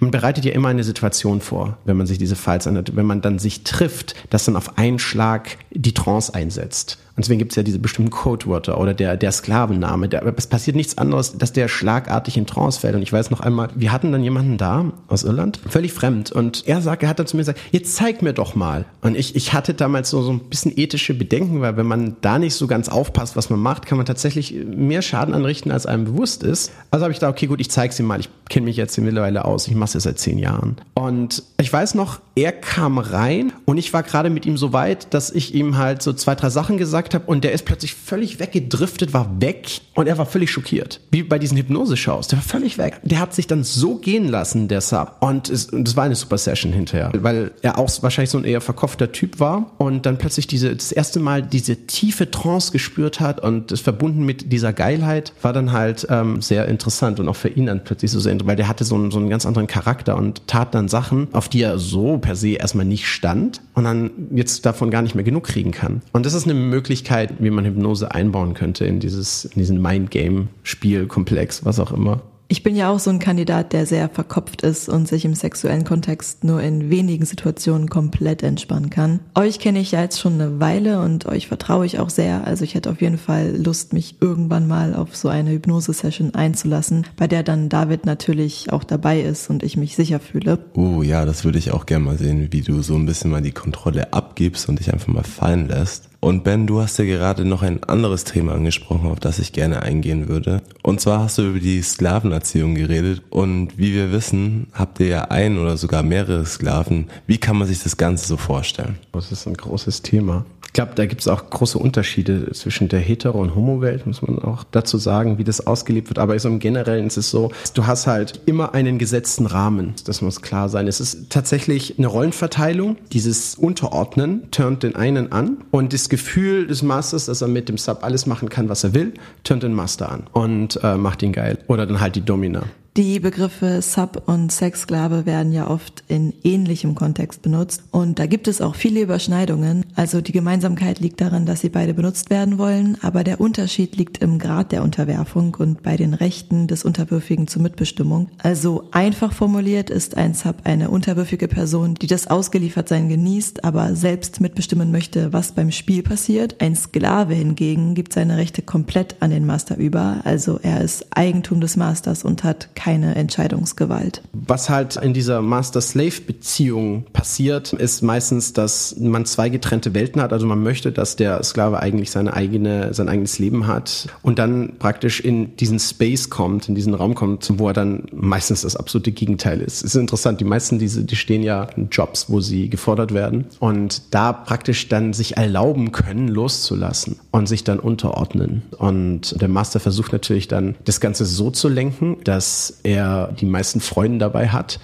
[0.00, 2.96] Man bereitet ja immer eine Situation vor, wenn man sich diese Files anhört.
[2.96, 6.98] Wenn man dann sich trifft, dass dann auf einen Schlag die Trance einsetzt.
[7.16, 10.08] Und deswegen gibt es ja diese bestimmten Codewörter oder der, der Sklavenname.
[10.08, 12.96] Der, es passiert nichts anderes, dass der schlagartig in Trance fällt.
[12.96, 16.32] Und ich weiß noch einmal, wir hatten dann jemanden da aus Irland, völlig fremd.
[16.32, 18.84] Und er sagt, er hat dann zu mir gesagt, jetzt zeig mir doch mal.
[19.00, 22.40] Und ich, ich hatte damals so, so ein bisschen ethische Bedenken, weil wenn man da
[22.40, 26.06] nicht so ganz aufpasst, was man macht, kann man tatsächlich mehr Schaden anrichten, als einem
[26.06, 26.72] bewusst ist.
[26.90, 28.18] Also habe ich da, okay, gut, ich zeig's ihm mal.
[28.18, 29.68] Ich kenne mich jetzt mittlerweile aus.
[29.68, 30.78] Ich mache es seit zehn Jahren.
[30.94, 35.14] Und ich weiß noch, er kam rein und ich war gerade mit ihm so weit,
[35.14, 38.38] dass ich ihm halt so zwei, drei Sachen gesagt habe und der ist plötzlich völlig
[38.38, 41.00] weggedriftet, war weg und er war völlig schockiert.
[41.10, 42.28] Wie bei diesen Hypnose-Shows.
[42.28, 43.00] Der war völlig weg.
[43.02, 45.16] Der hat sich dann so gehen lassen, der Sub.
[45.20, 48.60] Und es, es war eine super Session hinterher, weil er auch wahrscheinlich so ein eher
[48.60, 53.40] verkopfter Typ war und dann plötzlich diese, das erste Mal diese tiefe Trance gespürt hat
[53.40, 57.48] und es verbunden mit dieser Geilheit war dann halt ähm, sehr interessant und auch für
[57.48, 59.66] ihn dann plötzlich so sehr interessant, weil der hatte so einen, so einen ganz anderen
[59.66, 63.84] Charakter und tat dann Sachen, auf die er so per se erstmal nicht stand und
[63.84, 66.02] dann jetzt davon gar nicht mehr genug kriegen kann.
[66.12, 71.64] Und das ist eine Möglichkeit, wie man Hypnose einbauen könnte in dieses, in diesen Mindgame-Spielkomplex,
[71.64, 72.22] was auch immer.
[72.46, 75.84] Ich bin ja auch so ein Kandidat, der sehr verkopft ist und sich im sexuellen
[75.84, 79.20] Kontext nur in wenigen Situationen komplett entspannen kann.
[79.34, 82.46] Euch kenne ich ja jetzt schon eine Weile und euch vertraue ich auch sehr.
[82.46, 87.06] Also ich hätte auf jeden Fall Lust, mich irgendwann mal auf so eine Hypnose-Session einzulassen,
[87.16, 90.58] bei der dann David natürlich auch dabei ist und ich mich sicher fühle.
[90.74, 93.42] Oh ja, das würde ich auch gerne mal sehen, wie du so ein bisschen mal
[93.42, 96.10] die Kontrolle abgibst und dich einfach mal fallen lässt.
[96.24, 99.82] Und Ben, du hast ja gerade noch ein anderes Thema angesprochen, auf das ich gerne
[99.82, 100.62] eingehen würde.
[100.82, 103.20] Und zwar hast du über die Sklavenerziehung geredet.
[103.28, 107.08] Und wie wir wissen, habt ihr ja ein oder sogar mehrere Sklaven.
[107.26, 108.98] Wie kann man sich das Ganze so vorstellen?
[109.12, 110.46] Das ist ein großes Thema.
[110.74, 114.40] Ich glaube, da gibt es auch große Unterschiede zwischen der Hetero- und Homo-Welt, muss man
[114.40, 116.18] auch dazu sagen, wie das ausgelebt wird.
[116.18, 119.94] Aber so im Generellen ist es so, du hast halt immer einen gesetzten Rahmen.
[120.04, 120.88] Das muss klar sein.
[120.88, 122.96] Es ist tatsächlich eine Rollenverteilung.
[123.12, 127.78] Dieses Unterordnen turnt den einen an und das Gefühl des Masters, dass er mit dem
[127.78, 131.30] Sub alles machen kann, was er will, turnt den Master an und äh, macht ihn
[131.30, 131.56] geil.
[131.68, 132.64] Oder dann halt die Domina.
[132.96, 138.46] Die Begriffe Sub und Sexsklave werden ja oft in ähnlichem Kontext benutzt und da gibt
[138.46, 139.84] es auch viele Überschneidungen.
[139.96, 144.18] Also die Gemeinsamkeit liegt darin, dass sie beide benutzt werden wollen, aber der Unterschied liegt
[144.18, 148.28] im Grad der Unterwerfung und bei den Rechten des Unterwürfigen zur Mitbestimmung.
[148.38, 154.40] Also einfach formuliert ist ein Sub eine unterwürfige Person, die das Ausgeliefertsein genießt, aber selbst
[154.40, 156.60] mitbestimmen möchte, was beim Spiel passiert.
[156.60, 161.60] Ein Sklave hingegen gibt seine Rechte komplett an den Master über, also er ist Eigentum
[161.60, 164.22] des Masters und hat Entscheidungsgewalt.
[164.32, 170.32] Was halt in dieser Master-Slave-Beziehung passiert, ist meistens, dass man zwei getrennte Welten hat.
[170.32, 174.74] Also man möchte, dass der Sklave eigentlich seine eigene, sein eigenes Leben hat und dann
[174.78, 179.12] praktisch in diesen Space kommt, in diesen Raum kommt, wo er dann meistens das absolute
[179.12, 179.78] Gegenteil ist.
[179.78, 183.46] Es ist interessant, die meisten, diese, die stehen ja in Jobs, wo sie gefordert werden
[183.60, 188.62] und da praktisch dann sich erlauben können, loszulassen und sich dann unterordnen.
[188.78, 193.80] Und der Master versucht natürlich dann, das Ganze so zu lenken, dass er die meisten
[193.80, 194.80] Freunde dabei hat.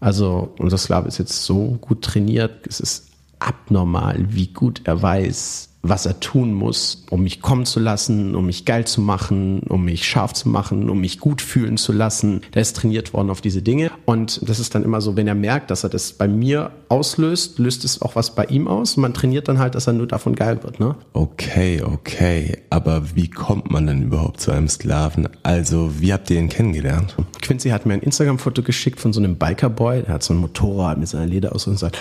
[0.00, 5.68] Also unser Sklave ist jetzt so gut trainiert, es ist abnormal, wie gut er weiß,
[5.84, 9.84] was er tun muss, um mich kommen zu lassen, um mich geil zu machen, um
[9.84, 12.40] mich scharf zu machen, um mich gut fühlen zu lassen.
[12.54, 13.90] Der ist trainiert worden auf diese Dinge.
[14.06, 17.58] Und das ist dann immer so, wenn er merkt, dass er das bei mir auslöst,
[17.58, 18.96] löst es auch was bei ihm aus.
[18.96, 20.96] Und man trainiert dann halt, dass er nur davon geil wird, ne?
[21.12, 22.58] Okay, okay.
[22.70, 25.28] Aber wie kommt man denn überhaupt zu einem Sklaven?
[25.42, 27.14] Also, wie habt ihr ihn kennengelernt?
[27.42, 30.02] Quincy hat mir ein Instagram-Foto geschickt von so einem Bikerboy.
[30.02, 31.98] Der hat so ein Motorrad mit seiner Lederausrüstung und sagt,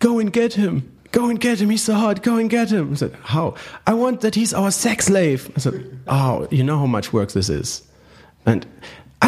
[0.00, 0.82] go and get him
[1.12, 1.70] go and get him.
[1.70, 2.22] He's so hot.
[2.22, 2.92] Go and get him.
[2.92, 3.54] I said, how?
[3.86, 5.50] I want that he's our sex slave.
[5.56, 7.82] I said, oh, you know how much work this is.
[8.46, 8.66] And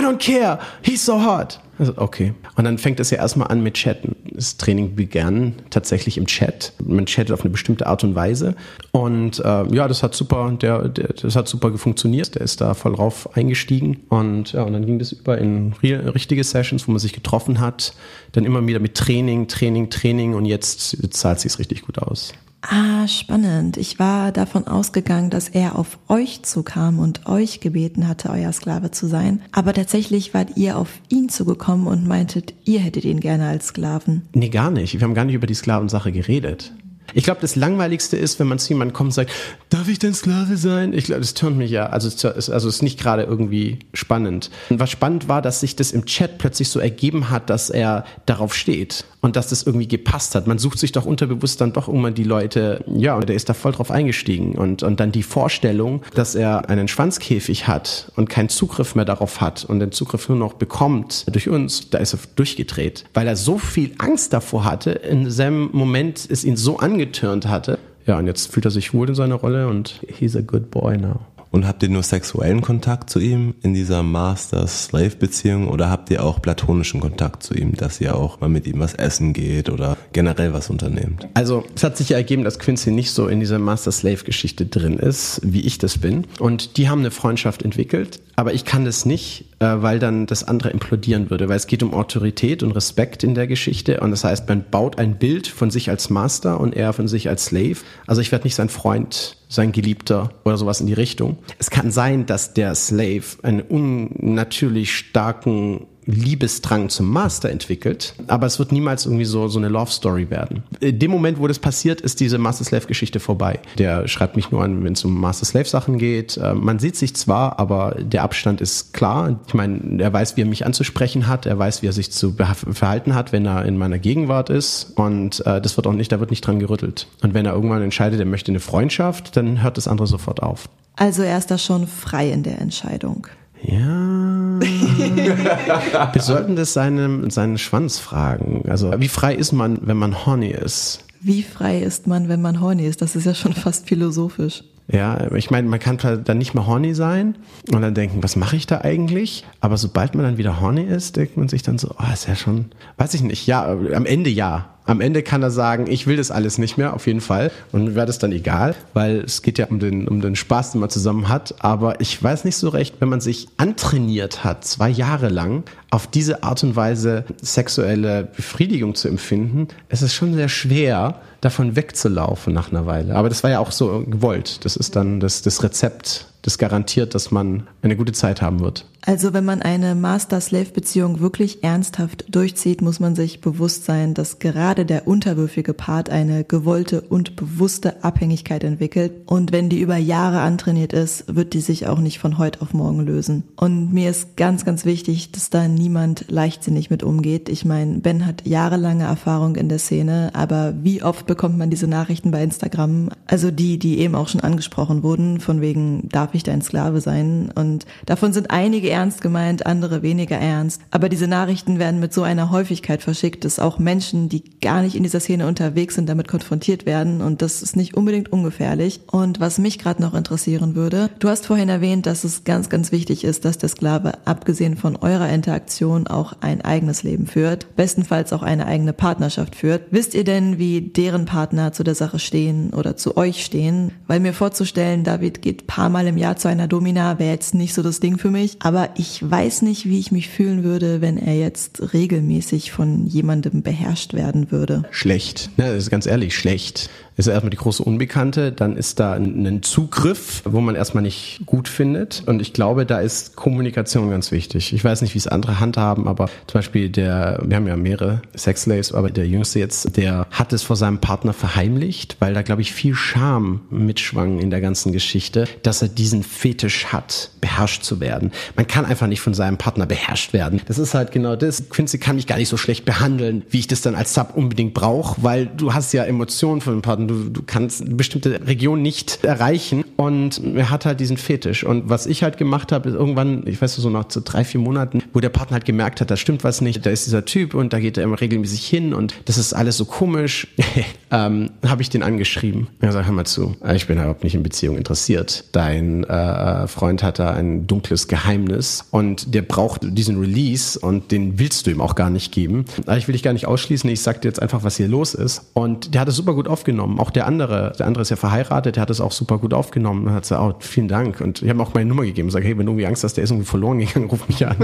[0.02, 0.58] I don't care.
[0.82, 1.60] He's so hot.
[1.78, 2.34] Also, okay.
[2.56, 4.16] Und dann fängt es ja erstmal an mit Chatten.
[4.32, 6.72] Das Training begann tatsächlich im Chat.
[6.84, 8.56] Man chattet auf eine bestimmte Art und Weise.
[8.90, 12.34] Und äh, ja, das hat super, der, der, das hat super funktioniert.
[12.34, 14.00] Der ist da voll drauf eingestiegen.
[14.08, 17.94] Und ja, und dann ging das über in richtige Sessions, wo man sich getroffen hat.
[18.32, 20.34] Dann immer wieder mit Training, Training, Training.
[20.34, 22.32] Und jetzt, jetzt zahlt sich richtig gut aus.
[22.62, 23.76] Ah, spannend.
[23.76, 28.92] Ich war davon ausgegangen, dass er auf euch zukam und euch gebeten hatte, euer Sklave
[28.92, 29.42] zu sein.
[29.50, 34.22] Aber tatsächlich wart ihr auf ihn zugekommen und meintet, ihr hättet ihn gerne als Sklaven.
[34.32, 34.94] Nee, gar nicht.
[34.94, 36.72] Wir haben gar nicht über die Sklavensache geredet.
[37.14, 39.32] Ich glaube, das Langweiligste ist, wenn man zu jemandem kommt und sagt,
[39.68, 40.92] darf ich dein Sklave sein?
[40.92, 41.86] Ich glaube, das turnt mich ja.
[41.86, 44.50] Also es ist, also ist nicht gerade irgendwie spannend.
[44.70, 48.04] Und was spannend war, dass sich das im Chat plötzlich so ergeben hat, dass er
[48.24, 50.46] darauf steht und dass das irgendwie gepasst hat.
[50.46, 53.54] Man sucht sich doch unterbewusst dann doch immer die Leute, ja, und der ist da
[53.54, 54.56] voll drauf eingestiegen.
[54.56, 59.40] Und, und dann die Vorstellung, dass er einen Schwanzkäfig hat und keinen Zugriff mehr darauf
[59.40, 63.36] hat und den Zugriff nur noch bekommt durch uns, da ist er durchgedreht, weil er
[63.36, 64.90] so viel Angst davor hatte.
[64.90, 67.78] In seinem Moment ist ihn so angetürnt hatte.
[68.06, 70.98] Ja, und jetzt fühlt er sich wohl in seiner Rolle und he's a good boy
[70.98, 71.20] now.
[71.52, 76.40] Und habt ihr nur sexuellen Kontakt zu ihm in dieser Master-Slave-Beziehung oder habt ihr auch
[76.40, 80.54] platonischen Kontakt zu ihm, dass ihr auch mal mit ihm was essen geht oder generell
[80.54, 81.28] was unternehmt?
[81.34, 85.40] Also es hat sich ja ergeben, dass Quincy nicht so in dieser Master-Slave-Geschichte drin ist,
[85.44, 86.26] wie ich das bin.
[86.38, 90.70] Und die haben eine Freundschaft entwickelt, aber ich kann das nicht, weil dann das andere
[90.70, 94.48] implodieren würde, weil es geht um Autorität und Respekt in der Geschichte und das heißt,
[94.48, 97.78] man baut ein Bild von sich als Master und er von sich als Slave.
[98.06, 101.36] Also ich werde nicht sein Freund sein Geliebter oder sowas in die Richtung.
[101.58, 108.58] Es kann sein, dass der Slave einen unnatürlich starken Liebesdrang zum Master entwickelt, aber es
[108.58, 110.62] wird niemals irgendwie so, so eine Love Story werden.
[110.80, 113.60] In dem Moment, wo das passiert, ist diese Master Slave Geschichte vorbei.
[113.78, 116.36] Der schreibt mich nur an, wenn es um Master Slave Sachen geht.
[116.36, 119.38] Äh, man sieht sich zwar, aber der Abstand ist klar.
[119.46, 122.34] Ich meine, er weiß, wie er mich anzusprechen hat, er weiß, wie er sich zu
[122.34, 126.20] verhalten hat, wenn er in meiner Gegenwart ist und äh, das wird auch nicht, da
[126.20, 127.06] wird nicht dran gerüttelt.
[127.22, 130.68] Und wenn er irgendwann entscheidet, er möchte eine Freundschaft, dann hört das andere sofort auf.
[130.96, 133.26] Also er ist da schon frei in der Entscheidung.
[133.62, 134.60] Ja.
[136.12, 138.64] Wir sollten das seinem, seinen Schwanz fragen.
[138.68, 141.04] Also, wie frei ist man, wenn man horny ist?
[141.20, 143.02] Wie frei ist man, wenn man horny ist?
[143.02, 144.64] Das ist ja schon fast philosophisch.
[144.88, 147.36] Ja, ich meine, man kann dann nicht mehr horny sein
[147.72, 149.44] und dann denken, was mache ich da eigentlich?
[149.60, 152.34] Aber sobald man dann wieder horny ist, denkt man sich dann so, oh, ist ja
[152.34, 154.68] schon, weiß ich nicht, ja, am Ende ja.
[154.84, 157.50] Am Ende kann er sagen, ich will das alles nicht mehr, auf jeden Fall.
[157.70, 160.80] Und wäre das dann egal, weil es geht ja um den, um den Spaß, den
[160.80, 161.54] man zusammen hat.
[161.60, 166.06] Aber ich weiß nicht so recht, wenn man sich antrainiert hat, zwei Jahre lang, auf
[166.06, 172.52] diese Art und Weise sexuelle Befriedigung zu empfinden, es ist schon sehr schwer, davon wegzulaufen
[172.54, 173.14] nach einer Weile.
[173.14, 174.64] Aber das war ja auch so gewollt.
[174.64, 178.84] Das ist dann das, das Rezept das garantiert, dass man eine gute Zeit haben wird.
[179.04, 184.86] Also wenn man eine Master-Slave-Beziehung wirklich ernsthaft durchzieht, muss man sich bewusst sein, dass gerade
[184.86, 189.12] der unterwürfige Part eine gewollte und bewusste Abhängigkeit entwickelt.
[189.26, 192.74] Und wenn die über Jahre antrainiert ist, wird die sich auch nicht von heute auf
[192.74, 193.42] morgen lösen.
[193.56, 197.48] Und mir ist ganz, ganz wichtig, dass da niemand leichtsinnig mit umgeht.
[197.48, 201.88] Ich meine, Ben hat jahrelange Erfahrung in der Szene, aber wie oft bekommt man diese
[201.88, 203.08] Nachrichten bei Instagram?
[203.26, 207.50] Also die, die eben auch schon angesprochen wurden, von wegen, darf ich dein Sklave sein?
[207.52, 210.82] Und davon sind einige ernst gemeint, andere weniger ernst.
[210.90, 214.94] Aber diese Nachrichten werden mit so einer Häufigkeit verschickt, dass auch Menschen, die gar nicht
[214.94, 217.20] in dieser Szene unterwegs sind, damit konfrontiert werden.
[217.20, 219.00] Und das ist nicht unbedingt ungefährlich.
[219.10, 222.92] Und was mich gerade noch interessieren würde, du hast vorhin erwähnt, dass es ganz, ganz
[222.92, 228.32] wichtig ist, dass der Sklave, abgesehen von eurer Interaktion, auch ein eigenes Leben führt, bestenfalls
[228.32, 229.82] auch eine eigene Partnerschaft führt.
[229.90, 233.92] Wisst ihr denn, wie deren Partner zu der Sache stehen oder zu euch stehen?
[234.06, 237.74] Weil mir vorzustellen, David geht paar Mal im Jahr zu einer Domina, wäre jetzt nicht
[237.74, 238.56] so das Ding für mich.
[238.60, 243.06] Aber aber ich weiß nicht, wie ich mich fühlen würde, wenn er jetzt regelmäßig von
[243.06, 244.82] jemandem beherrscht werden würde.
[244.90, 245.50] Schlecht.
[245.56, 249.62] Ja, das ist ganz ehrlich, schlecht ist erstmal die große Unbekannte, dann ist da ein
[249.62, 252.22] Zugriff, wo man erstmal nicht gut findet.
[252.26, 254.72] Und ich glaube, da ist Kommunikation ganz wichtig.
[254.72, 258.22] Ich weiß nicht, wie es andere handhaben, aber zum Beispiel der, wir haben ja mehrere
[258.36, 262.62] Sexslaves, aber der Jüngste jetzt, der hat es vor seinem Partner verheimlicht, weil da, glaube
[262.62, 268.00] ich, viel Scham mitschwang in der ganzen Geschichte, dass er diesen Fetisch hat, beherrscht zu
[268.00, 268.32] werden.
[268.56, 270.60] Man kann einfach nicht von seinem Partner beherrscht werden.
[270.66, 271.68] Das ist halt genau das.
[271.68, 274.74] Quincy kann mich gar nicht so schlecht behandeln, wie ich das dann als Sub unbedingt
[274.74, 277.02] brauche, weil du hast ja Emotionen von dem Partner.
[277.12, 279.84] Du, du kannst eine bestimmte Region nicht erreichen.
[279.96, 281.64] Und er hat halt diesen Fetisch.
[281.64, 284.60] Und was ich halt gemacht habe, ist irgendwann, ich weiß so nach so drei, vier
[284.60, 287.54] Monaten, wo der Partner halt gemerkt hat, da stimmt was nicht, da ist dieser Typ
[287.54, 290.48] und da geht er immer regelmäßig hin und das ist alles so komisch,
[291.10, 292.68] ähm, habe ich den angeschrieben.
[292.80, 295.44] Er sagt, hör mal zu, ich bin überhaupt nicht in Beziehung interessiert.
[295.52, 301.38] Dein äh, Freund hat da ein dunkles Geheimnis und der braucht diesen Release und den
[301.38, 302.64] willst du ihm auch gar nicht geben.
[302.86, 305.14] Aber ich will dich gar nicht ausschließen, ich sag dir jetzt einfach, was hier los
[305.14, 305.50] ist.
[305.54, 307.00] Und der hat es super gut aufgenommen aufgenommen.
[307.00, 310.06] Auch der andere, der andere ist ja verheiratet, der hat es auch super gut aufgenommen.
[310.08, 311.20] Er hat gesagt, oh, vielen Dank.
[311.20, 312.30] Und ich habe auch meine Nummer gegeben.
[312.30, 314.56] Sage, hey, wenn du irgendwie Angst hast, der ist irgendwie verloren gegangen, ruf mich an.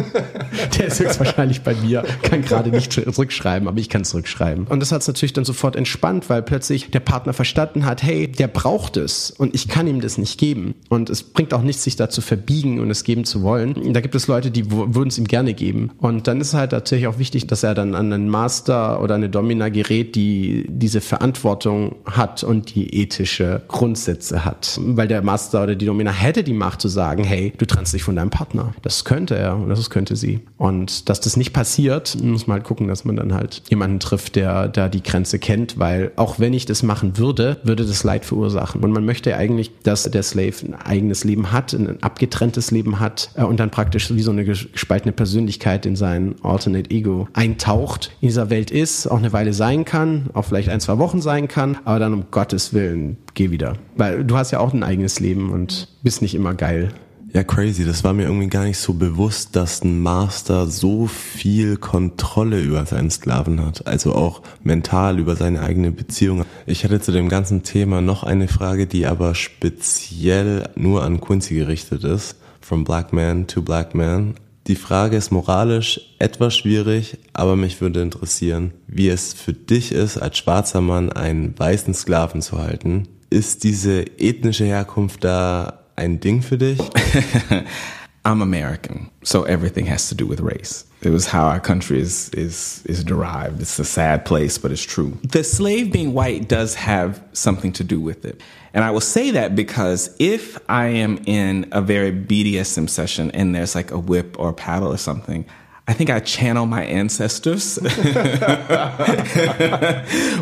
[0.79, 4.67] der ist höchstwahrscheinlich bei mir, kann gerade nicht zurückschreiben, aber ich kann zurückschreiben.
[4.67, 8.31] Und das hat es natürlich dann sofort entspannt, weil plötzlich der Partner verstanden hat, hey,
[8.31, 10.75] der braucht es und ich kann ihm das nicht geben.
[10.89, 13.93] Und es bringt auch nichts, sich da zu verbiegen und es geben zu wollen.
[13.93, 15.91] Da gibt es Leute, die würden es ihm gerne geben.
[15.99, 19.29] Und dann ist halt natürlich auch wichtig, dass er dann an einen Master oder eine
[19.29, 24.79] Domina gerät, die diese Verantwortung hat und die ethische Grundsätze hat.
[24.83, 28.03] Weil der Master oder die Domina hätte die Macht zu sagen, hey, du trennst dich
[28.03, 28.73] von deinem Partner.
[28.83, 30.41] Das könnte er und das könnte sie.
[30.57, 34.37] Und dass das nicht passiert, muss man halt gucken, dass man dann halt jemanden trifft,
[34.37, 38.25] der da die Grenze kennt, weil auch wenn ich das machen würde, würde das Leid
[38.25, 38.83] verursachen.
[38.83, 43.31] Und man möchte eigentlich, dass der Slave ein eigenes Leben hat, ein abgetrenntes Leben hat
[43.35, 48.29] äh, und dann praktisch wie so eine gespaltene Persönlichkeit in sein Alternate Ego eintaucht, in
[48.29, 51.79] dieser Welt ist, auch eine Weile sein kann, auch vielleicht ein, zwei Wochen sein kann,
[51.85, 53.75] aber dann dann um Gottes Willen, geh wieder.
[53.97, 56.93] Weil du hast ja auch ein eigenes Leben und bist nicht immer geil.
[57.35, 57.85] Ja, crazy.
[57.85, 62.87] Das war mir irgendwie gar nicht so bewusst, dass ein Master so viel Kontrolle über
[62.87, 63.87] seinen Sklaven hat.
[63.87, 66.45] Also auch mental über seine eigene Beziehung.
[66.65, 71.55] Ich hatte zu dem ganzen Thema noch eine Frage, die aber speziell nur an Quincy
[71.55, 72.37] gerichtet ist.
[72.63, 74.35] From Black Man to Black Man.
[74.69, 80.19] Die Frage ist moralisch etwas schwierig, aber mich würde interessieren, wie es für dich ist,
[80.19, 83.09] als schwarzer Mann einen weißen Sklaven zu halten.
[83.31, 86.79] Ist diese ethnische Herkunft da ein Ding für dich?
[88.29, 90.85] I'm American, so everything has to do with race.
[91.01, 93.63] It was how our country is is is derived.
[93.63, 95.19] It's a sad place, but it's true.
[95.23, 98.43] The slave being white does have something to do with it.
[98.75, 103.55] And I will say that because if I am in a very BDSM session and
[103.55, 105.47] there's like a whip or a paddle or something,
[105.89, 107.77] I think I channel my ancestors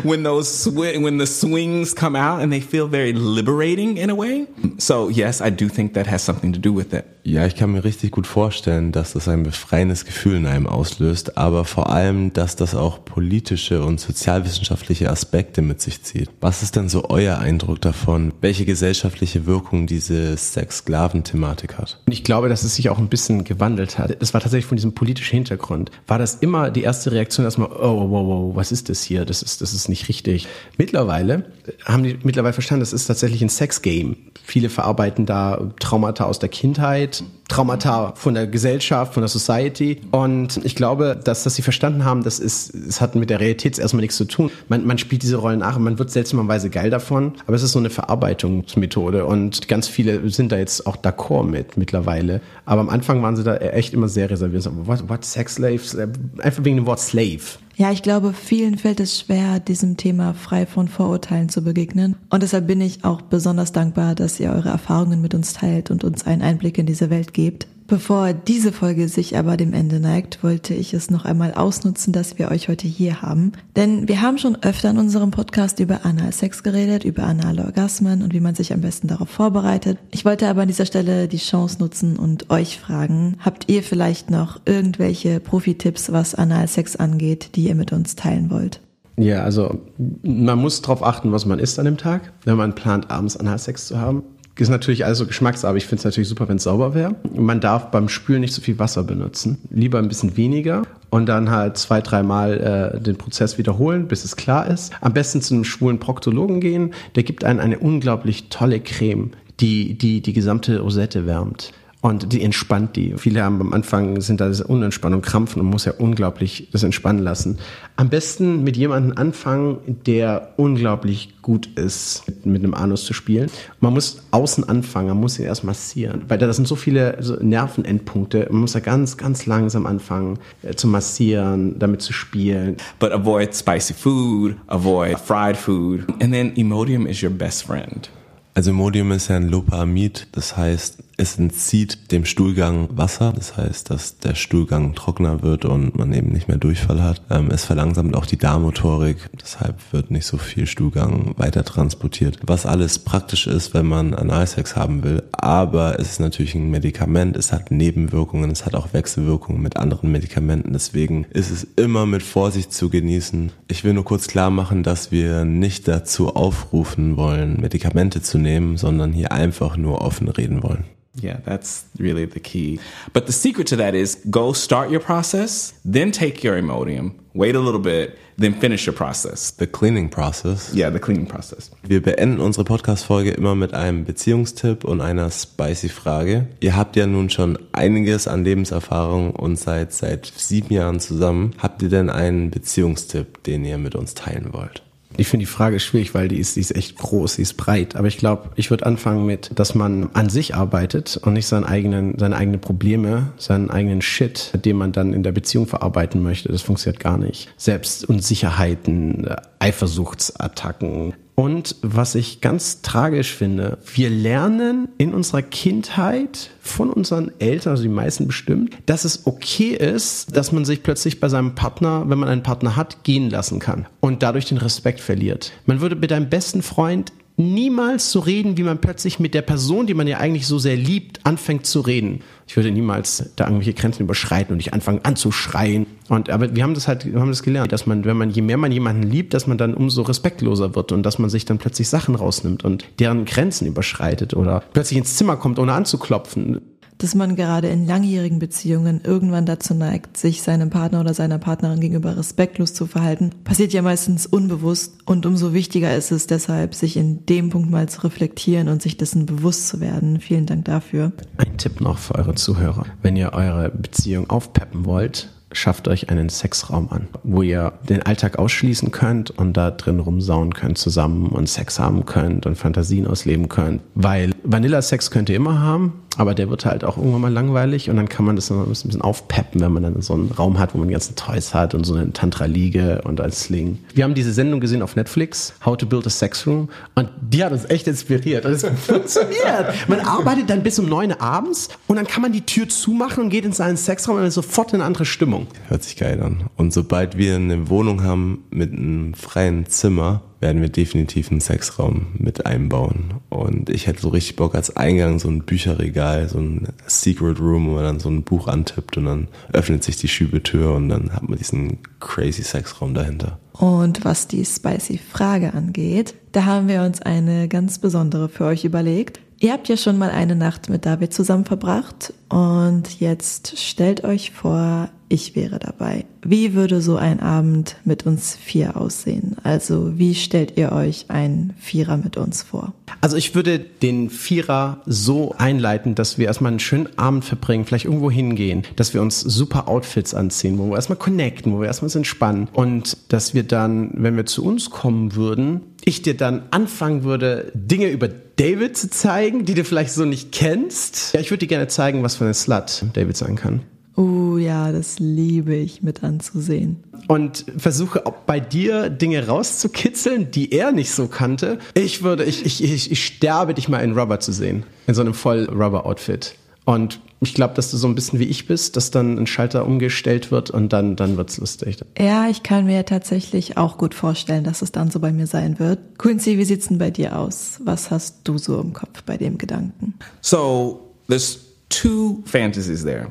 [0.03, 4.15] when those sw- when the swings come out and they feel very liberating in a
[4.15, 4.45] way.
[4.77, 7.16] So yes, I do think that has something to do with it.
[7.29, 11.37] Ja, ich kann mir richtig gut vorstellen, dass das ein befreiendes Gefühl in einem auslöst,
[11.37, 16.29] aber vor allem, dass das auch politische und sozialwissenschaftliche Aspekte mit sich zieht.
[16.39, 21.99] Was ist denn so euer Eindruck davon, welche gesellschaftliche Wirkung diese Sex-Sklaven-Thematik hat?
[22.09, 24.15] Ich glaube, dass es sich auch ein bisschen gewandelt hat.
[24.21, 25.91] Es war tatsächlich von diesem politischen Hintergrund.
[26.07, 29.25] War das immer die erste Reaktion erstmal, oh, wow, wow, was ist das hier?
[29.25, 30.47] Das ist, das ist nicht richtig.
[30.77, 31.43] Mittlerweile
[31.83, 34.15] haben die mittlerweile verstanden, das ist tatsächlich ein Sex-Game.
[34.45, 37.36] Viele verarbeiten da Traumata aus der Kindheit, setzen.
[37.47, 40.01] Traumata von der Gesellschaft, von der Society.
[40.11, 43.79] Und ich glaube, dass, dass sie verstanden haben, das ist, es hat mit der Realität
[43.79, 44.51] erstmal nichts zu tun.
[44.67, 47.33] Man, man spielt diese Rollen nach und man wird seltsamerweise geil davon.
[47.45, 51.77] Aber es ist so eine Verarbeitungsmethode und ganz viele sind da jetzt auch d'accord mit
[51.77, 52.41] mittlerweile.
[52.65, 54.69] Aber am Anfang waren sie da echt immer sehr reserviert.
[54.85, 55.95] What, what Sex Slaves?
[56.39, 57.41] Einfach wegen dem Wort Slave.
[57.79, 62.15] Ja, ich glaube, vielen fällt es schwer, diesem Thema frei von Vorurteilen zu begegnen.
[62.31, 66.03] Und deshalb bin ich auch besonders dankbar, dass ihr eure Erfahrungen mit uns teilt und
[66.03, 67.67] uns einen Einblick in diese Welt gebt.
[67.87, 72.37] Bevor diese Folge sich aber dem Ende neigt, wollte ich es noch einmal ausnutzen, dass
[72.37, 73.53] wir euch heute hier haben.
[73.77, 78.33] Denn wir haben schon öfter in unserem Podcast über Analsex geredet, über anale Orgasmen und
[78.33, 79.99] wie man sich am besten darauf vorbereitet.
[80.11, 84.29] Ich wollte aber an dieser Stelle die Chance nutzen und euch fragen, habt ihr vielleicht
[84.29, 88.81] noch irgendwelche Profi-Tipps, was Analsex angeht, die ihr mit uns teilen wollt?
[89.15, 89.79] Ja, also
[90.23, 93.87] man muss darauf achten, was man isst an dem Tag, wenn man plant, abends Analsex
[93.87, 94.23] zu haben
[94.61, 95.77] ist natürlich alles so Geschmackssache.
[95.77, 97.15] Ich finde es natürlich super, wenn es sauber wäre.
[97.35, 99.57] Man darf beim Spülen nicht so viel Wasser benutzen.
[99.69, 104.35] Lieber ein bisschen weniger und dann halt zwei, dreimal äh, den Prozess wiederholen, bis es
[104.35, 104.91] klar ist.
[105.01, 106.93] Am besten zu einem schwulen Proktologen gehen.
[107.15, 111.71] Der gibt einen eine unglaublich tolle Creme, die die, die gesamte Rosette wärmt.
[111.99, 113.15] Und die entspannt die.
[113.17, 117.57] Viele haben am Anfang sind da Unentspannung, Krampfen und muss ja unglaublich das entspannen lassen.
[117.95, 123.49] Am besten mit jemandem anfangen, der unglaublich gut ist, mit, mit einem Anus zu spielen.
[123.79, 126.25] Man muss außen anfangen, man muss ihn erst massieren.
[126.27, 128.47] Weil da sind so viele so Nervenendpunkte.
[128.51, 132.77] Man muss da ganz, ganz langsam anfangen äh, zu massieren, damit zu spielen.
[132.99, 136.05] But avoid spicy food, avoid fried food.
[136.21, 138.11] And then Imodium is your best friend.
[138.53, 143.89] Also Imodium ist ja ein Loperamid, das heißt, es entzieht dem Stuhlgang Wasser, das heißt,
[143.89, 147.23] dass der Stuhlgang trockener wird und man eben nicht mehr Durchfall hat.
[147.31, 152.37] Ähm, es verlangsamt auch die Darmmotorik, deshalb wird nicht so viel Stuhlgang weiter transportiert.
[152.45, 157.35] Was alles praktisch ist, wenn man Analsex haben will, aber es ist natürlich ein Medikament,
[157.35, 162.21] es hat Nebenwirkungen, es hat auch Wechselwirkungen mit anderen Medikamenten, deswegen ist es immer mit
[162.21, 163.51] Vorsicht zu genießen.
[163.67, 168.77] Ich will nur kurz klar machen, dass wir nicht dazu aufrufen wollen, Medikamente zu nehmen,
[168.77, 170.83] sondern hier einfach nur offen reden wollen.
[171.21, 172.79] Yeah, that's really the key.
[173.13, 177.55] But the secret to that is go start your process, then take your Imodium, wait
[177.55, 179.51] a little bit, then finish your process.
[179.51, 180.71] The cleaning process.
[180.75, 181.71] Yeah, the cleaning process.
[181.83, 186.47] Wir beenden unsere Podcast-Folge immer mit einem Beziehungstipp und einer spicy Frage.
[186.59, 191.53] Ihr habt ja nun schon einiges an Lebenserfahrung und seid seit sieben Jahren zusammen.
[191.57, 194.83] Habt ihr denn einen Beziehungstipp, den ihr mit uns teilen wollt?
[195.17, 197.95] Ich finde die Frage schwierig, weil die ist, die ist echt groß, die ist breit.
[197.95, 201.65] Aber ich glaube, ich würde anfangen mit, dass man an sich arbeitet und nicht seinen
[201.65, 206.49] eigenen, seine eigenen Probleme, seinen eigenen Shit, den man dann in der Beziehung verarbeiten möchte.
[206.49, 207.49] Das funktioniert gar nicht.
[207.57, 209.27] Selbst Unsicherheiten,
[209.59, 217.71] Eifersuchtsattacken, und was ich ganz tragisch finde, wir lernen in unserer Kindheit von unseren Eltern,
[217.71, 222.05] also die meisten bestimmt, dass es okay ist, dass man sich plötzlich bei seinem Partner,
[222.07, 225.51] wenn man einen Partner hat, gehen lassen kann und dadurch den Respekt verliert.
[225.67, 229.85] Man würde mit deinem besten Freund niemals so reden, wie man plötzlich mit der Person,
[229.85, 232.21] die man ja eigentlich so sehr liebt, anfängt zu reden.
[232.47, 235.85] Ich würde niemals da irgendwelche Grenzen überschreiten und nicht anfangen anzuschreien.
[236.09, 238.41] Und aber wir haben das halt, wir haben das gelernt, dass man, wenn man je
[238.41, 241.59] mehr man jemanden liebt, dass man dann umso respektloser wird und dass man sich dann
[241.59, 246.61] plötzlich Sachen rausnimmt und deren Grenzen überschreitet oder plötzlich ins Zimmer kommt, ohne anzuklopfen
[246.97, 251.79] dass man gerade in langjährigen Beziehungen irgendwann dazu neigt, sich seinem Partner oder seiner Partnerin
[251.79, 256.97] gegenüber respektlos zu verhalten, passiert ja meistens unbewusst und umso wichtiger ist es deshalb, sich
[256.97, 260.19] in dem Punkt mal zu reflektieren und sich dessen bewusst zu werden.
[260.19, 261.11] Vielen Dank dafür.
[261.37, 262.85] Ein Tipp noch für eure Zuhörer.
[263.01, 268.37] Wenn ihr eure Beziehung aufpeppen wollt, schafft euch einen Sexraum an, wo ihr den Alltag
[268.37, 273.49] ausschließen könnt und da drin rumsauen könnt zusammen und Sex haben könnt und Fantasien ausleben
[273.49, 273.81] könnt.
[273.95, 277.95] Weil Vanilla-Sex könnt ihr immer haben, aber der wird halt auch irgendwann mal langweilig und
[277.95, 280.79] dann kann man das ein bisschen aufpeppen, wenn man dann so einen Raum hat, wo
[280.79, 283.79] man die ganzen Toys hat und so eine Tantra-Liege und ein Sling.
[283.93, 287.43] Wir haben diese Sendung gesehen auf Netflix, How to Build a Sex Room und die
[287.43, 289.87] hat uns echt inspiriert und es funktioniert.
[289.87, 293.29] Man arbeitet dann bis um neun abends und dann kann man die Tür zumachen und
[293.29, 295.36] geht in seinen Sexraum und dann sofort in eine andere Stimmung.
[295.67, 296.49] Hört sich geil an.
[296.55, 302.07] Und sobald wir eine Wohnung haben mit einem freien Zimmer, werden wir definitiv einen Sexraum
[302.17, 303.15] mit einbauen.
[303.29, 307.67] Und ich hätte so richtig Bock als Eingang so ein Bücherregal, so ein Secret Room,
[307.67, 311.13] wo man dann so ein Buch antippt und dann öffnet sich die Schübetür und dann
[311.13, 313.39] hat man diesen crazy Sexraum dahinter.
[313.53, 318.63] Und was die spicy Frage angeht, da haben wir uns eine ganz besondere für euch
[318.63, 319.19] überlegt.
[319.39, 324.31] Ihr habt ja schon mal eine Nacht mit David zusammen verbracht und jetzt stellt euch
[324.31, 326.05] vor, ich wäre dabei.
[326.23, 329.37] Wie würde so ein Abend mit uns vier aussehen?
[329.43, 332.73] Also wie stellt ihr euch ein Vierer mit uns vor?
[333.01, 337.85] Also ich würde den Vierer so einleiten, dass wir erstmal einen schönen Abend verbringen, vielleicht
[337.85, 341.87] irgendwo hingehen, dass wir uns super Outfits anziehen, wo wir erstmal connecten, wo wir erstmal
[341.87, 346.43] uns entspannen und dass wir dann, wenn wir zu uns kommen würden, ich dir dann
[346.51, 351.13] anfangen würde, Dinge über David zu zeigen, die du vielleicht so nicht kennst.
[351.13, 353.61] Ja, ich würde dir gerne zeigen, was für eine Slut David sein kann.
[353.97, 356.83] Oh ja, das liebe ich mit anzusehen.
[357.07, 361.57] Und versuche auch bei dir Dinge rauszukitzeln, die er nicht so kannte.
[361.73, 364.63] Ich würde, ich, ich, ich, ich sterbe dich mal in Rubber zu sehen.
[364.85, 366.35] In so einem Voll-Rubber-Outfit.
[366.63, 369.65] Und ich glaube, dass du so ein bisschen wie ich bist, dass dann ein Schalter
[369.65, 371.79] umgestellt wird und dann, dann wird's lustig.
[371.97, 375.57] Ja, ich kann mir tatsächlich auch gut vorstellen, dass es dann so bei mir sein
[375.57, 375.79] wird.
[375.97, 377.61] Quincy, wie sieht's denn bei dir aus?
[377.63, 379.95] Was hast du so im Kopf bei dem Gedanken?
[380.21, 381.39] So there's
[381.69, 383.07] two fantasies there.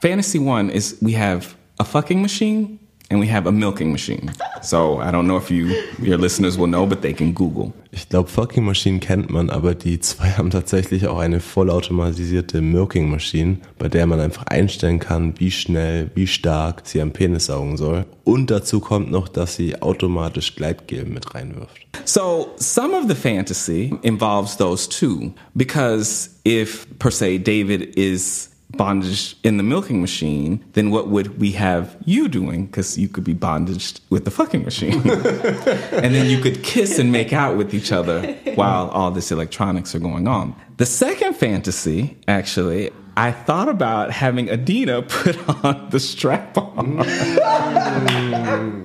[0.00, 2.78] Fantasy one is we have a fucking machine
[3.10, 4.30] and we have a milking machine.
[4.62, 7.74] So I don't know if you your listeners will know, but they can Google.
[7.92, 13.10] Ich glaube, Fucking Machine kennt man, aber die zwei haben tatsächlich auch eine vollautomatisierte Milking
[13.10, 17.76] Machine, bei der man einfach einstellen kann, wie schnell, wie stark sie am Penis saugen
[17.76, 18.06] soll.
[18.22, 21.88] Und dazu kommt noch, dass sie automatisch Gleitgel mit reinwirft.
[22.04, 29.36] So some of the fantasy involves those two because if per se David is bondage
[29.42, 32.66] in the milking machine, then what would we have you doing?
[32.66, 35.00] Because you could be bondaged with the fucking machine.
[35.10, 39.94] and then you could kiss and make out with each other while all this electronics
[39.94, 40.54] are going on.
[40.76, 46.98] The second fantasy, actually, I thought about having Adina put on the strap on.
[46.98, 48.79] Mm.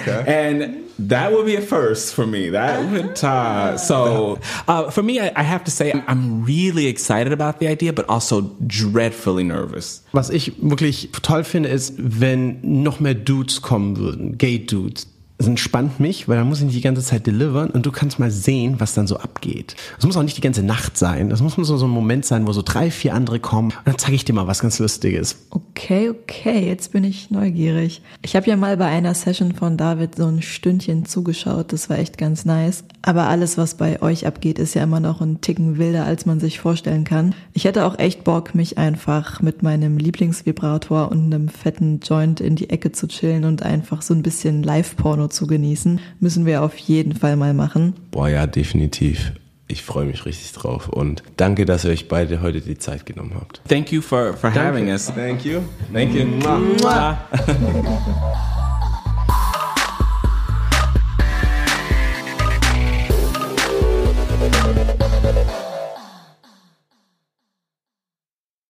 [0.00, 0.24] Okay.
[0.26, 2.50] And that would be a first for me.
[2.50, 4.38] That would uh, so
[4.68, 5.20] uh, for me.
[5.20, 10.02] I, I have to say I'm really excited about the idea, but also dreadfully nervous.
[10.12, 15.06] Was ich wirklich toll finde, ist, wenn noch mehr Dudes kommen würden, Gay-Dudes.
[15.36, 18.20] Das entspannt mich, weil dann muss ich nicht die ganze Zeit delivern und du kannst
[18.20, 19.74] mal sehen, was dann so abgeht.
[19.96, 21.28] Das muss auch nicht die ganze Nacht sein.
[21.28, 23.98] Das muss nur so ein Moment sein, wo so drei, vier andere kommen und dann
[23.98, 25.36] zeige ich dir mal was ganz Lustiges.
[25.50, 28.00] Okay, okay, jetzt bin ich neugierig.
[28.22, 31.98] Ich habe ja mal bei einer Session von David so ein Stündchen zugeschaut, das war
[31.98, 32.84] echt ganz nice.
[33.02, 36.38] Aber alles, was bei euch abgeht, ist ja immer noch ein Ticken wilder, als man
[36.38, 37.34] sich vorstellen kann.
[37.54, 42.54] Ich hätte auch echt Bock, mich einfach mit meinem Lieblingsvibrator und einem fetten Joint in
[42.54, 46.00] die Ecke zu chillen und einfach so ein bisschen Live-Porno zu genießen.
[46.20, 47.94] Müssen wir auf jeden Fall mal machen.
[48.10, 49.32] Boah, ja, definitiv.
[49.66, 53.32] Ich freue mich richtig drauf und danke, dass ihr euch beide heute die Zeit genommen
[53.34, 53.62] habt.
[53.66, 55.06] Thank you for for having us.
[55.06, 55.60] Thank you.
[55.92, 56.26] Thank you.
[56.26, 57.16] Mwah.